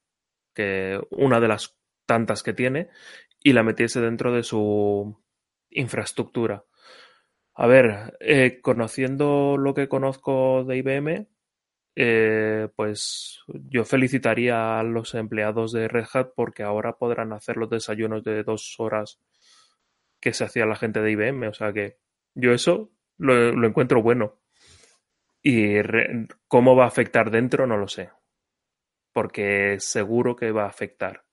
que 0.53 0.99
una 1.11 1.39
de 1.39 1.47
las 1.47 1.77
tantas 2.05 2.41
que 2.41 2.53
tiene 2.53 2.89
y 3.43 3.53
la 3.53 3.63
metiese 3.63 4.01
dentro 4.01 4.33
de 4.33 4.43
su 4.43 5.21
infraestructura. 5.69 6.65
A 7.53 7.67
ver, 7.67 8.17
eh, 8.19 8.59
conociendo 8.61 9.57
lo 9.57 9.73
que 9.73 9.87
conozco 9.87 10.63
de 10.63 10.77
IBM, 10.77 11.27
eh, 11.99 12.69
pues 12.75 13.39
yo 13.47 13.83
felicitaría 13.83 14.79
a 14.79 14.83
los 14.83 15.15
empleados 15.15 15.71
de 15.71 15.87
Red 15.87 16.05
Hat 16.13 16.29
porque 16.35 16.61
ahora 16.61 16.97
podrán 16.99 17.33
hacer 17.33 17.57
los 17.57 17.71
desayunos 17.71 18.23
de 18.23 18.43
dos 18.43 18.75
horas 18.77 19.19
que 20.19 20.31
se 20.33 20.43
hacía 20.43 20.67
la 20.67 20.75
gente 20.75 21.01
de 21.01 21.11
IBM. 21.11 21.47
O 21.47 21.53
sea 21.53 21.73
que 21.73 21.97
yo 22.35 22.53
eso 22.53 22.91
lo, 23.17 23.65
encuentro 23.65 24.03
bueno. 24.03 24.39
Y 25.41 25.81
re- 25.81 26.27
cómo 26.47 26.75
va 26.75 26.83
a 26.83 26.87
afectar 26.89 27.31
dentro 27.31 27.65
no 27.65 27.77
lo 27.77 27.87
sé. 27.87 28.11
Porque 29.11 29.77
seguro 29.79 30.35
que 30.35 30.51
va 30.51 30.63
a 30.65 30.67
afectar. 30.69 31.25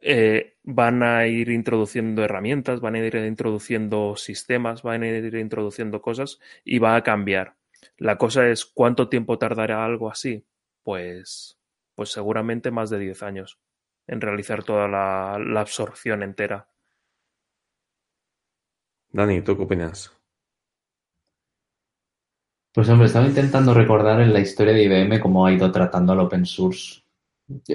Eh, 0.00 0.56
van 0.64 1.02
a 1.02 1.26
ir 1.28 1.48
introduciendo 1.48 2.24
herramientas, 2.24 2.80
van 2.80 2.96
a 2.96 2.98
ir 2.98 3.14
introduciendo 3.14 4.16
sistemas, 4.16 4.82
van 4.82 5.02
a 5.04 5.08
ir 5.08 5.34
introduciendo 5.36 6.02
cosas 6.02 6.40
y 6.64 6.78
va 6.78 6.96
a 6.96 7.02
cambiar. 7.02 7.54
La 7.96 8.16
cosa 8.16 8.48
es 8.48 8.64
cuánto 8.64 9.08
tiempo 9.08 9.38
tardará 9.38 9.84
algo 9.84 10.10
así. 10.10 10.44
Pues, 10.82 11.58
pues 11.94 12.10
seguramente 12.10 12.70
más 12.70 12.90
de 12.90 12.98
10 12.98 13.22
años 13.22 13.58
en 14.06 14.20
realizar 14.20 14.64
toda 14.64 14.88
la, 14.88 15.38
la 15.38 15.60
absorción 15.60 16.22
entera. 16.22 16.68
Dani, 19.10 19.42
¿tú 19.42 19.56
qué 19.56 19.62
opinas? 19.62 20.12
Pues 22.72 22.88
hombre, 22.88 23.06
estaba 23.06 23.26
intentando 23.26 23.74
recordar 23.74 24.20
en 24.20 24.32
la 24.32 24.40
historia 24.40 24.72
de 24.72 24.84
IBM 24.84 25.20
cómo 25.20 25.44
ha 25.44 25.52
ido 25.52 25.70
tratando 25.70 26.12
al 26.12 26.20
open 26.20 26.46
source. 26.46 27.02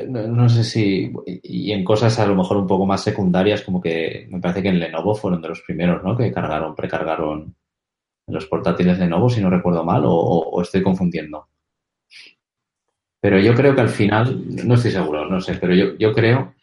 No, 0.08 0.28
no 0.28 0.50
sé 0.50 0.64
si, 0.64 1.14
y 1.26 1.72
en 1.72 1.84
cosas 1.84 2.18
a 2.18 2.26
lo 2.26 2.36
mejor 2.36 2.58
un 2.58 2.66
poco 2.66 2.88
más 2.88 3.04
secundarias, 3.04 3.62
como 3.62 3.80
que 3.80 4.28
me 4.32 4.40
parece 4.40 4.64
que 4.64 4.70
en 4.70 4.80
Lenovo 4.80 5.14
fueron 5.14 5.42
de 5.42 5.50
los 5.50 5.62
primeros, 5.62 6.04
¿no? 6.04 6.18
Que 6.18 6.32
cargaron, 6.32 6.76
precargaron 6.76 7.56
los 8.28 8.46
portátiles 8.48 9.00
Lenovo, 9.00 9.30
si 9.30 9.42
no 9.42 9.50
recuerdo 9.50 9.84
mal, 9.84 10.04
o, 10.06 10.62
estoy 10.62 10.84
confundiendo. 10.84 11.48
Pero 13.20 13.40
yo 13.40 13.54
creo 13.56 13.74
que 13.76 13.82
al 13.82 13.90
final, 13.90 14.44
no 14.68 14.76
estoy 14.76 14.92
seguro, 14.92 15.28
no 15.28 15.42
sé, 15.42 15.56
pero 15.56 15.74
yo, 15.74 15.96
yo 15.98 16.14
creo 16.14 16.54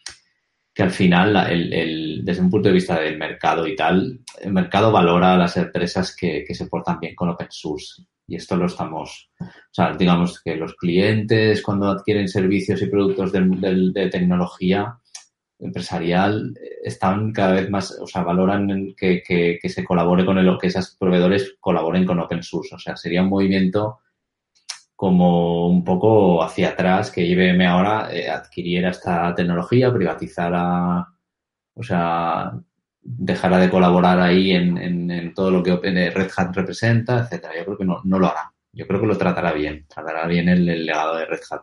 que 0.74 0.82
al 0.84 0.90
final, 0.90 1.36
el- 1.50 1.72
el- 1.74 2.24
desde 2.24 2.42
un 2.42 2.50
punto 2.50 2.68
de 2.68 2.74
vista 2.74 3.00
del 3.00 3.18
mercado 3.18 3.66
y 3.66 3.76
tal, 3.76 4.20
el 4.40 4.52
mercado 4.52 4.92
valora 4.92 5.34
a 5.34 5.38
las 5.38 5.56
empresas 5.56 6.16
que, 6.16 6.44
que 6.46 6.54
se 6.54 6.66
portan 6.66 7.00
bien 7.00 7.14
con 7.14 7.30
open 7.30 7.48
source. 7.50 8.04
Y 8.26 8.36
esto 8.36 8.56
lo 8.56 8.66
estamos, 8.66 9.30
o 9.40 9.46
sea, 9.72 9.94
digamos 9.96 10.42
que 10.42 10.56
los 10.56 10.74
clientes 10.76 11.62
cuando 11.62 11.88
adquieren 11.88 12.28
servicios 12.28 12.82
y 12.82 12.86
productos 12.86 13.32
de 13.32 14.08
tecnología 14.10 14.98
empresarial 15.66 16.54
eh, 16.60 16.80
están 16.84 17.32
cada 17.32 17.54
vez 17.54 17.70
más, 17.70 17.98
o 18.00 18.06
sea, 18.06 18.22
valoran 18.22 18.94
que, 18.96 19.22
que, 19.22 19.58
que 19.60 19.68
se 19.68 19.84
colabore 19.84 20.24
con 20.24 20.38
el, 20.38 20.58
que 20.58 20.68
esos 20.68 20.96
proveedores 20.96 21.56
colaboren 21.60 22.04
con 22.04 22.20
open 22.20 22.42
source. 22.42 22.74
O 22.74 22.78
sea, 22.78 22.96
sería 22.96 23.22
un 23.22 23.28
movimiento 23.28 24.00
como 24.96 25.68
un 25.68 25.84
poco 25.84 26.42
hacia 26.42 26.70
atrás 26.70 27.10
que 27.10 27.24
IBM 27.24 27.66
ahora 27.66 28.08
eh, 28.12 28.28
adquiriera 28.30 28.90
esta 28.90 29.34
tecnología, 29.34 29.92
privatizara, 29.92 31.06
o 31.74 31.82
sea, 31.82 32.52
dejara 33.02 33.58
de 33.58 33.70
colaborar 33.70 34.20
ahí 34.20 34.52
en, 34.52 34.78
en, 34.78 35.10
en 35.10 35.34
todo 35.34 35.50
lo 35.50 35.62
que 35.62 35.72
eh, 35.72 36.10
Red 36.10 36.30
Hat 36.36 36.54
representa, 36.56 37.20
etcétera. 37.20 37.54
Yo 37.58 37.64
creo 37.64 37.78
que 37.78 37.84
no, 37.84 38.00
no 38.04 38.18
lo 38.18 38.28
hará. 38.28 38.52
Yo 38.72 38.86
creo 38.86 39.00
que 39.00 39.06
lo 39.06 39.18
tratará 39.18 39.52
bien, 39.52 39.86
tratará 39.88 40.26
bien 40.26 40.48
el 40.48 40.64
legado 40.86 41.16
de 41.16 41.26
Red 41.26 41.40
Hat. 41.50 41.62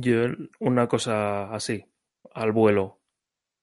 Yo, 0.00 0.26
una 0.60 0.88
cosa 0.88 1.52
así, 1.54 1.84
al 2.34 2.52
vuelo. 2.52 3.00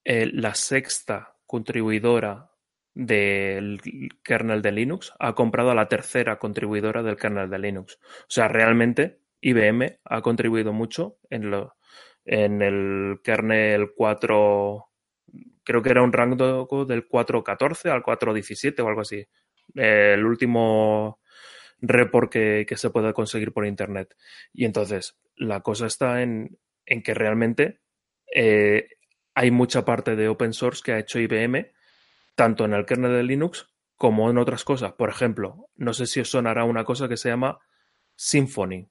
Eh, 0.03 0.29
la 0.33 0.55
sexta 0.55 1.37
contribuidora 1.45 2.51
del 2.93 3.79
kernel 4.23 4.61
de 4.61 4.71
Linux 4.71 5.13
ha 5.19 5.33
comprado 5.33 5.71
a 5.71 5.75
la 5.75 5.87
tercera 5.87 6.39
contribuidora 6.39 7.03
del 7.03 7.17
kernel 7.17 7.49
de 7.49 7.59
Linux. 7.59 7.99
O 8.21 8.29
sea, 8.29 8.47
realmente 8.47 9.19
IBM 9.41 9.99
ha 10.05 10.21
contribuido 10.21 10.73
mucho 10.73 11.17
en, 11.29 11.51
lo, 11.51 11.75
en 12.25 12.61
el 12.61 13.19
kernel 13.23 13.91
4, 13.95 14.85
creo 15.63 15.81
que 15.81 15.89
era 15.89 16.01
un 16.01 16.13
rango 16.13 16.85
del 16.85 17.07
4.14 17.07 17.91
al 17.91 18.03
4.17 18.03 18.79
o 18.83 18.87
algo 18.87 19.01
así. 19.01 19.25
El 19.75 20.25
último 20.25 21.19
report 21.79 22.31
que, 22.31 22.65
que 22.67 22.77
se 22.77 22.89
puede 22.89 23.13
conseguir 23.13 23.51
por 23.53 23.65
internet. 23.65 24.15
Y 24.53 24.65
entonces, 24.65 25.17
la 25.35 25.61
cosa 25.61 25.87
está 25.87 26.21
en, 26.21 26.57
en 26.85 27.03
que 27.03 27.13
realmente 27.13 27.81
eh, 28.33 28.87
hay 29.35 29.51
mucha 29.51 29.85
parte 29.85 30.15
de 30.15 30.27
open 30.27 30.53
source 30.53 30.81
que 30.83 30.93
ha 30.93 30.99
hecho 30.99 31.19
IBM, 31.19 31.71
tanto 32.35 32.65
en 32.65 32.73
el 32.73 32.85
kernel 32.85 33.13
de 33.13 33.23
Linux 33.23 33.69
como 33.95 34.29
en 34.29 34.37
otras 34.37 34.63
cosas. 34.63 34.93
Por 34.93 35.09
ejemplo, 35.09 35.69
no 35.75 35.93
sé 35.93 36.07
si 36.07 36.19
os 36.19 36.29
sonará 36.29 36.63
una 36.65 36.83
cosa 36.83 37.07
que 37.07 37.17
se 37.17 37.29
llama 37.29 37.59
Symfony, 38.15 38.89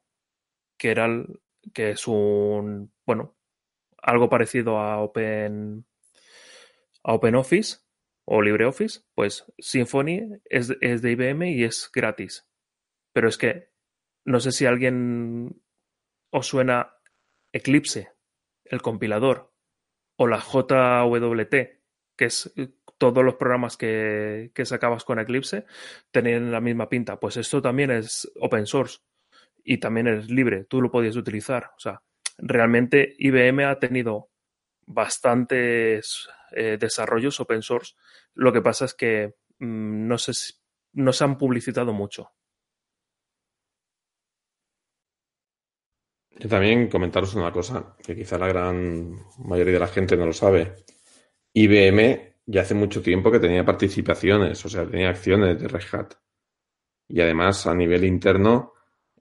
que 0.79 0.91
era 0.91 1.07
el- 1.07 1.41
que 1.75 1.91
es 1.91 2.07
un 2.09 2.93
bueno 3.07 3.37
algo 4.03 4.29
parecido 4.29 4.79
a 4.79 4.99
Open 5.01 5.87
a 7.05 7.15
OpenOffice 7.15 7.79
o 8.25 8.41
LibreOffice, 8.43 9.01
pues 9.15 9.45
Symfony 9.59 10.39
es, 10.45 10.73
es 10.81 11.03
de 11.03 11.13
IBM 11.13 11.51
y 11.51 11.65
es 11.65 11.91
gratis. 11.93 12.47
Pero 13.13 13.29
es 13.29 13.37
que 13.37 13.71
no 14.25 14.41
sé 14.41 14.53
si 14.53 14.67
alguien 14.67 15.62
os 16.33 16.47
suena 16.49 16.97
Eclipse, 17.53 18.11
el 18.65 18.83
compilador, 18.83 19.53
o 20.17 20.27
la 20.27 20.39
JWT, 20.41 21.55
que 22.17 22.25
es 22.25 22.53
eh, 22.57 22.71
todos 22.99 23.25
los 23.25 23.35
programas 23.37 23.77
que, 23.77 24.51
que 24.55 24.65
sacabas 24.65 25.05
con 25.05 25.19
Eclipse, 25.19 25.67
tenían 26.11 26.51
la 26.53 26.61
misma 26.61 26.89
pinta. 26.89 27.19
Pues 27.21 27.37
esto 27.37 27.61
también 27.63 27.91
es 27.91 28.31
open 28.41 28.67
source 28.67 28.99
y 29.65 29.79
también 29.79 30.09
es 30.09 30.31
libre, 30.31 30.65
tú 30.65 30.81
lo 30.83 30.91
podías 30.91 31.17
utilizar. 31.17 31.71
O 31.77 31.81
sea, 31.81 32.03
realmente 32.39 33.15
IBM 33.19 33.65
ha 33.65 33.79
tenido 33.79 34.31
bastantes 34.87 36.29
eh, 36.53 36.77
desarrollos 36.79 37.41
open 37.41 37.63
source. 37.63 37.95
Lo 38.35 38.53
que 38.53 38.63
pasa 38.63 38.85
es 38.85 38.95
que 38.95 39.35
mm, 39.59 40.07
no, 40.07 40.19
si- 40.19 40.55
no 40.95 41.13
se 41.13 41.25
han 41.25 41.39
publicitado 41.39 41.93
mucho. 41.93 42.31
Yo 46.39 46.49
también 46.49 46.89
comentaros 46.89 47.35
una 47.35 47.53
cosa 47.53 47.97
que 48.05 48.17
quizá 48.17 48.39
la 48.39 48.49
gran 48.49 49.13
mayoría 49.39 49.75
de 49.75 49.79
la 49.79 49.87
gente 49.87 50.17
no 50.17 50.27
lo 50.27 50.33
sabe. 50.33 50.75
IBM 51.53 52.33
ya 52.47 52.63
hace 52.63 52.75
mucho 52.75 53.03
tiempo 53.03 53.31
que 53.31 53.39
tenía 53.39 53.65
participaciones, 53.65 54.65
o 54.65 54.69
sea, 54.69 54.87
tenía 54.87 55.11
acciones 55.11 55.61
de 55.61 55.69
Red 55.69 55.85
Hat. 55.93 56.15
Y 57.09 57.21
además, 57.21 57.67
a 57.67 57.75
nivel 57.75 58.05
interno, 58.05 58.73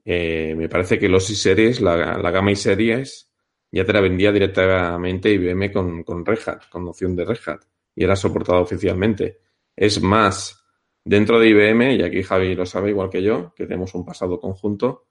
eh, 0.04 0.54
me 0.56 0.68
parece 0.68 0.98
que 0.98 1.08
los 1.08 1.28
i-Series, 1.30 1.80
la, 1.80 2.30
gama 2.30 2.50
i-Series, 2.50 3.30
ya 3.70 3.84
te 3.84 3.92
la 3.92 4.00
vendía 4.00 4.32
directamente 4.32 5.30
IBM 5.30 5.72
con, 5.72 6.02
con 6.02 6.24
Red 6.24 6.40
Hat, 6.46 6.68
con 6.70 6.84
noción 6.84 7.14
de 7.14 7.24
Red 7.24 7.38
Hat. 7.46 7.64
Y 7.94 8.04
era 8.04 8.16
soportado 8.16 8.60
oficialmente. 8.60 9.40
Es 9.76 10.02
más, 10.02 10.64
dentro 11.04 11.38
de 11.38 11.48
IBM, 11.48 11.96
y 11.96 12.02
aquí 12.02 12.22
Javi 12.22 12.54
lo 12.54 12.66
sabe 12.66 12.90
igual 12.90 13.10
que 13.10 13.22
yo, 13.22 13.52
que 13.54 13.66
tenemos 13.66 13.94
un 13.94 14.04
pasado 14.04 14.40
conjunto, 14.40 15.08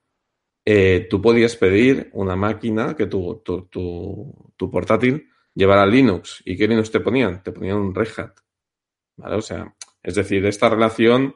eh, 0.65 1.07
tú 1.09 1.21
podías 1.21 1.55
pedir 1.55 2.09
una 2.13 2.35
máquina 2.35 2.95
que 2.95 3.07
tu, 3.07 3.41
tu, 3.43 3.67
tu, 3.69 4.71
portátil 4.71 5.29
llevara 5.53 5.85
Linux. 5.85 6.41
¿Y 6.45 6.55
qué 6.55 6.67
Linux 6.67 6.91
te 6.91 6.99
ponían? 6.99 7.41
Te 7.43 7.51
ponían 7.51 7.77
un 7.77 7.95
Red 7.95 8.09
Hat. 8.17 8.33
¿Vale? 9.17 9.35
O 9.35 9.41
sea, 9.41 9.73
es 10.01 10.15
decir, 10.15 10.45
esta 10.45 10.69
relación 10.69 11.35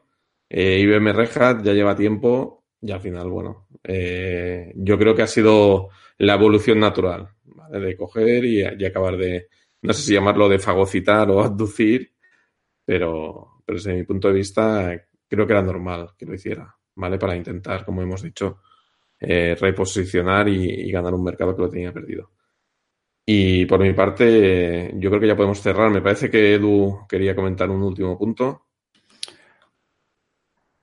eh, 0.49 0.79
IBM 0.79 1.13
Red 1.13 1.37
Hat 1.37 1.63
ya 1.63 1.73
lleva 1.73 1.95
tiempo 1.95 2.63
y 2.81 2.91
al 2.91 3.01
final, 3.01 3.29
bueno, 3.29 3.67
eh, 3.83 4.71
yo 4.75 4.97
creo 4.97 5.15
que 5.15 5.23
ha 5.23 5.27
sido 5.27 5.89
la 6.19 6.35
evolución 6.35 6.79
natural, 6.79 7.29
¿vale? 7.43 7.79
De 7.79 7.97
coger 7.97 8.45
y, 8.45 8.61
y 8.61 8.85
acabar 8.85 9.17
de, 9.17 9.47
no 9.81 9.93
sé 9.93 10.03
si 10.03 10.13
llamarlo 10.13 10.47
de 10.47 10.59
fagocitar 10.59 11.29
o 11.31 11.41
abducir, 11.41 12.13
pero, 12.85 13.61
pero 13.65 13.77
desde 13.77 13.95
mi 13.95 14.03
punto 14.03 14.27
de 14.27 14.35
vista 14.35 15.07
creo 15.27 15.47
que 15.47 15.53
era 15.53 15.61
normal 15.61 16.11
que 16.17 16.25
lo 16.25 16.35
hiciera, 16.35 16.75
¿vale? 16.95 17.17
Para 17.17 17.35
intentar, 17.35 17.83
como 17.85 18.01
hemos 18.01 18.21
dicho, 18.21 18.59
eh, 19.27 19.55
reposicionar 19.59 20.47
y, 20.47 20.91
ganar 20.91 21.13
un 21.13 21.23
mercado 21.23 21.55
que 21.55 21.61
lo 21.63 21.69
tenía 21.69 21.91
perdido. 21.91 22.31
Y 23.25 23.65
por 23.65 23.79
mi 23.79 23.93
parte, 23.93 24.93
yo 24.95 25.09
creo 25.09 25.19
que 25.19 25.27
ya 25.27 25.35
podemos 25.35 25.59
cerrar. 25.59 25.89
Me 25.89 26.01
parece 26.01 26.29
que 26.29 26.53
Edu 26.53 27.05
quería 27.09 27.35
comentar 27.35 27.69
un 27.69 27.81
último 27.81 28.17
punto. 28.17 28.67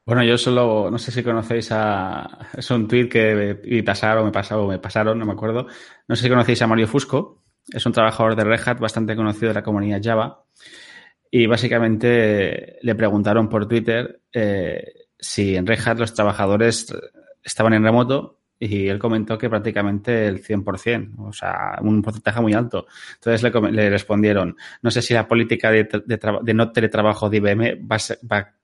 Bueno, 0.05 0.25
yo 0.25 0.37
solo, 0.37 0.91
no 0.91 0.99
sé 0.99 1.13
si 1.13 1.23
conocéis 1.23 1.71
a. 1.71 2.49
Es 2.57 2.69
un 2.73 2.89
tweet 2.89 3.09
que 3.09 3.61
me 3.65 3.83
pasaron, 3.85 4.25
me 4.25 4.33
pasaron, 4.33 4.69
me 4.69 4.79
pasaron, 4.81 5.19
no 5.19 5.25
me 5.25 5.33
acuerdo. 5.33 5.69
No 6.09 6.17
sé 6.17 6.25
si 6.25 6.29
conocéis 6.29 6.61
a 6.63 6.67
Mario 6.67 6.89
Fusco. 6.89 7.45
Es 7.69 7.87
un 7.87 7.93
trabajador 7.93 8.35
de 8.35 8.43
Red 8.43 8.61
Hat 8.67 8.81
bastante 8.81 9.15
conocido 9.15 9.49
de 9.49 9.55
la 9.55 9.63
comunidad 9.63 10.01
Java. 10.03 10.45
Y 11.31 11.47
básicamente 11.47 12.79
le 12.83 12.95
preguntaron 12.97 13.49
por 13.49 13.69
Twitter 13.69 14.23
eh, 14.33 15.07
si 15.17 15.55
en 15.55 15.67
Red 15.67 15.79
Hat 15.87 15.99
los 15.99 16.13
trabajadores 16.13 16.93
estaban 17.43 17.73
en 17.75 17.85
remoto 17.85 18.39
y 18.59 18.89
él 18.89 18.99
comentó 18.99 19.37
que 19.37 19.51
prácticamente 19.51 20.27
el 20.27 20.43
100%, 20.43 21.15
o 21.19 21.33
sea, 21.33 21.79
un 21.81 22.01
porcentaje 22.01 22.41
muy 22.41 22.53
alto. 22.53 22.87
Entonces 23.15 23.43
le, 23.43 23.73
le 23.73 23.91
respondieron, 23.91 24.57
no 24.83 24.91
sé 24.91 25.03
si 25.03 25.15
la 25.15 25.27
política 25.27 25.71
de, 25.71 25.85
de, 25.85 26.21
de 26.43 26.55
no 26.55 26.71
teletrabajo 26.71 27.29
de 27.29 27.39
IBM 27.39 27.89
va 27.91 27.97
a, 27.97 27.99
ser, 27.99 28.19
va 28.31 28.39
a, 28.39 28.55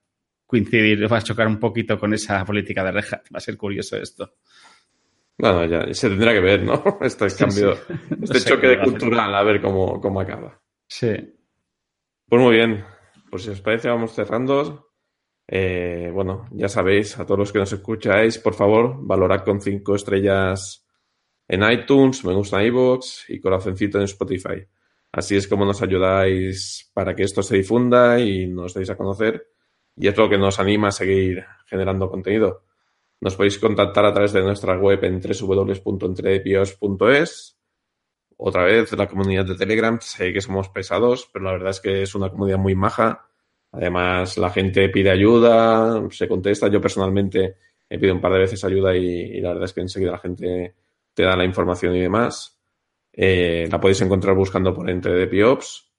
coincidir, 0.47 1.13
va 1.13 1.19
a 1.19 1.23
chocar 1.23 1.47
un 1.47 1.59
poquito 1.59 1.99
con 1.99 2.15
esa 2.15 2.45
política 2.45 2.85
de 2.85 2.93
Red 2.93 3.05
Hat. 3.13 3.23
Va 3.35 3.39
a 3.39 3.41
ser 3.41 3.57
curioso 3.57 3.97
esto. 3.97 4.35
Bueno, 5.37 5.65
ya 5.67 5.93
se 5.93 6.09
tendrá 6.09 6.33
que 6.33 6.41
ver, 6.41 6.63
¿no? 6.65 6.83
Este 7.01 7.29
cambio, 7.37 7.77
sí, 7.77 7.83
sí. 7.89 8.15
este 8.23 8.39
no 8.39 8.57
choque 8.57 8.67
de 8.69 8.81
cultural, 8.81 9.35
a 9.35 9.43
ver 9.43 9.61
cómo, 9.61 10.01
cómo 10.01 10.21
acaba. 10.21 10.61
Sí. 10.89 11.15
Pues 12.29 12.43
muy 12.43 12.57
bien. 12.57 12.85
Pues 13.31 13.43
si 13.43 13.51
os 13.51 13.61
parece, 13.61 13.89
vamos 13.89 14.15
cerrando. 14.15 14.88
Eh, 15.51 16.11
bueno, 16.13 16.47
ya 16.53 16.69
sabéis, 16.69 17.19
a 17.19 17.25
todos 17.25 17.39
los 17.39 17.53
que 17.53 17.59
nos 17.59 17.73
escucháis, 17.73 18.39
por 18.39 18.55
favor, 18.55 18.97
valorad 19.01 19.45
con 19.45 19.63
cinco 19.63 19.95
estrellas 19.95 20.87
en 21.49 21.63
iTunes, 21.63 22.23
me 22.27 22.35
gusta 22.35 22.63
iVoox 22.63 23.31
y 23.31 23.41
corazoncito 23.41 23.97
en 23.99 24.05
Spotify. 24.05 24.67
Así 25.11 25.37
es 25.37 25.49
como 25.49 25.65
nos 25.65 25.81
ayudáis 25.81 26.91
para 26.93 27.17
que 27.17 27.23
esto 27.23 27.43
se 27.43 27.57
difunda 27.57 28.21
y 28.21 28.47
nos 28.47 28.75
deis 28.75 28.91
a 28.91 28.97
conocer. 28.97 29.49
Y 29.97 30.07
es 30.07 30.15
lo 30.17 30.29
que 30.29 30.37
nos 30.37 30.61
anima 30.61 30.89
a 30.89 30.93
seguir 30.93 31.47
generando 31.67 32.11
contenido. 32.11 32.65
Nos 33.21 33.35
podéis 33.35 33.59
contactar 33.59 34.05
a 34.05 34.13
través 34.13 34.35
de 34.35 34.43
nuestra 34.43 34.79
web 34.79 35.03
en 35.05 35.21
www.entrepios.es. 35.21 37.59
Otra 38.37 38.65
vez, 38.65 38.93
la 38.93 39.09
comunidad 39.09 39.47
de 39.47 39.57
Telegram. 39.57 39.99
Sé 40.01 40.31
que 40.33 40.43
somos 40.43 40.69
pesados, 40.69 41.29
pero 41.33 41.47
la 41.47 41.53
verdad 41.53 41.71
es 41.71 41.81
que 41.81 42.03
es 42.03 42.15
una 42.15 42.31
comunidad 42.31 42.59
muy 42.59 42.75
maja. 42.77 43.28
Además, 43.73 44.39
la 44.39 44.51
gente 44.51 44.89
pide 44.89 45.11
ayuda, 45.11 46.03
se 46.11 46.27
contesta. 46.27 46.69
Yo 46.69 46.81
personalmente 46.81 47.57
he 47.89 47.99
pedido 47.99 48.15
un 48.15 48.21
par 48.21 48.33
de 48.33 48.41
veces 48.41 48.65
ayuda 48.65 48.97
y, 48.97 49.07
y 49.07 49.41
la 49.41 49.51
verdad 49.51 49.65
es 49.65 49.73
que 49.73 49.81
enseguida 49.81 50.13
la 50.13 50.19
gente 50.19 50.75
te 51.15 51.23
da 51.23 51.37
la 51.37 51.45
información 51.45 51.97
y 51.97 52.01
demás. 52.01 52.59
Eh, 53.13 53.69
la 53.69 53.81
podéis 53.81 54.01
encontrar 54.03 54.37
buscando 54.37 54.73
por 54.73 54.89
Entre 54.89 55.27
Piops, 55.27 55.91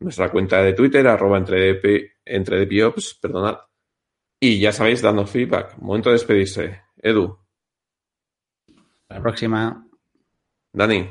nuestra 0.00 0.28
cuenta 0.30 0.60
de 0.60 0.72
Twitter, 0.72 1.06
arroba 1.06 1.38
entre 1.38 2.66
perdonad. 3.20 3.58
Y 4.40 4.58
ya 4.58 4.72
sabéis, 4.72 5.00
dando 5.00 5.24
feedback. 5.24 5.78
Momento 5.78 6.10
de 6.10 6.14
despedirse. 6.14 6.82
Edu. 6.96 7.38
La 9.08 9.22
próxima. 9.22 9.86
Dani. 10.72 11.08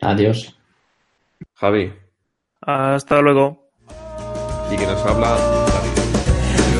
Adiós. 0.00 0.58
Javi. 1.54 1.92
Hasta 2.60 3.22
luego. 3.22 3.61
Y 4.72 4.76
que 4.76 4.86
nos 4.86 5.02
habla. 5.04 5.36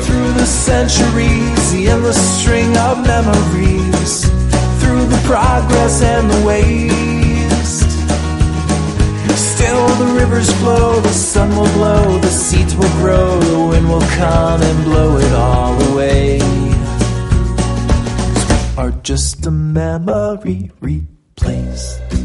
Through 0.05 0.33
the 0.33 0.45
centuries, 0.45 1.71
the 1.71 1.89
endless 1.89 2.19
string 2.39 2.75
of 2.77 3.05
memories. 3.05 4.25
Through 4.81 5.05
the 5.05 5.21
progress 5.25 6.01
and 6.01 6.29
the 6.29 6.45
waste. 6.45 7.91
Still 9.53 9.87
the 10.01 10.09
rivers 10.19 10.51
flow, 10.59 10.99
the 10.99 11.13
sun 11.13 11.49
will 11.55 11.71
blow, 11.73 12.17
the 12.19 12.33
seeds 12.45 12.75
will 12.75 12.93
grow, 13.01 13.39
the 13.39 13.59
wind 13.69 13.87
will 13.87 14.07
come 14.17 14.61
and 14.61 14.83
blow 14.83 15.17
it 15.17 15.33
all 15.33 15.81
away. 15.91 16.39
are 18.77 18.91
just 19.03 19.45
a 19.45 19.51
memory 19.51 20.71
replaced. 20.81 22.22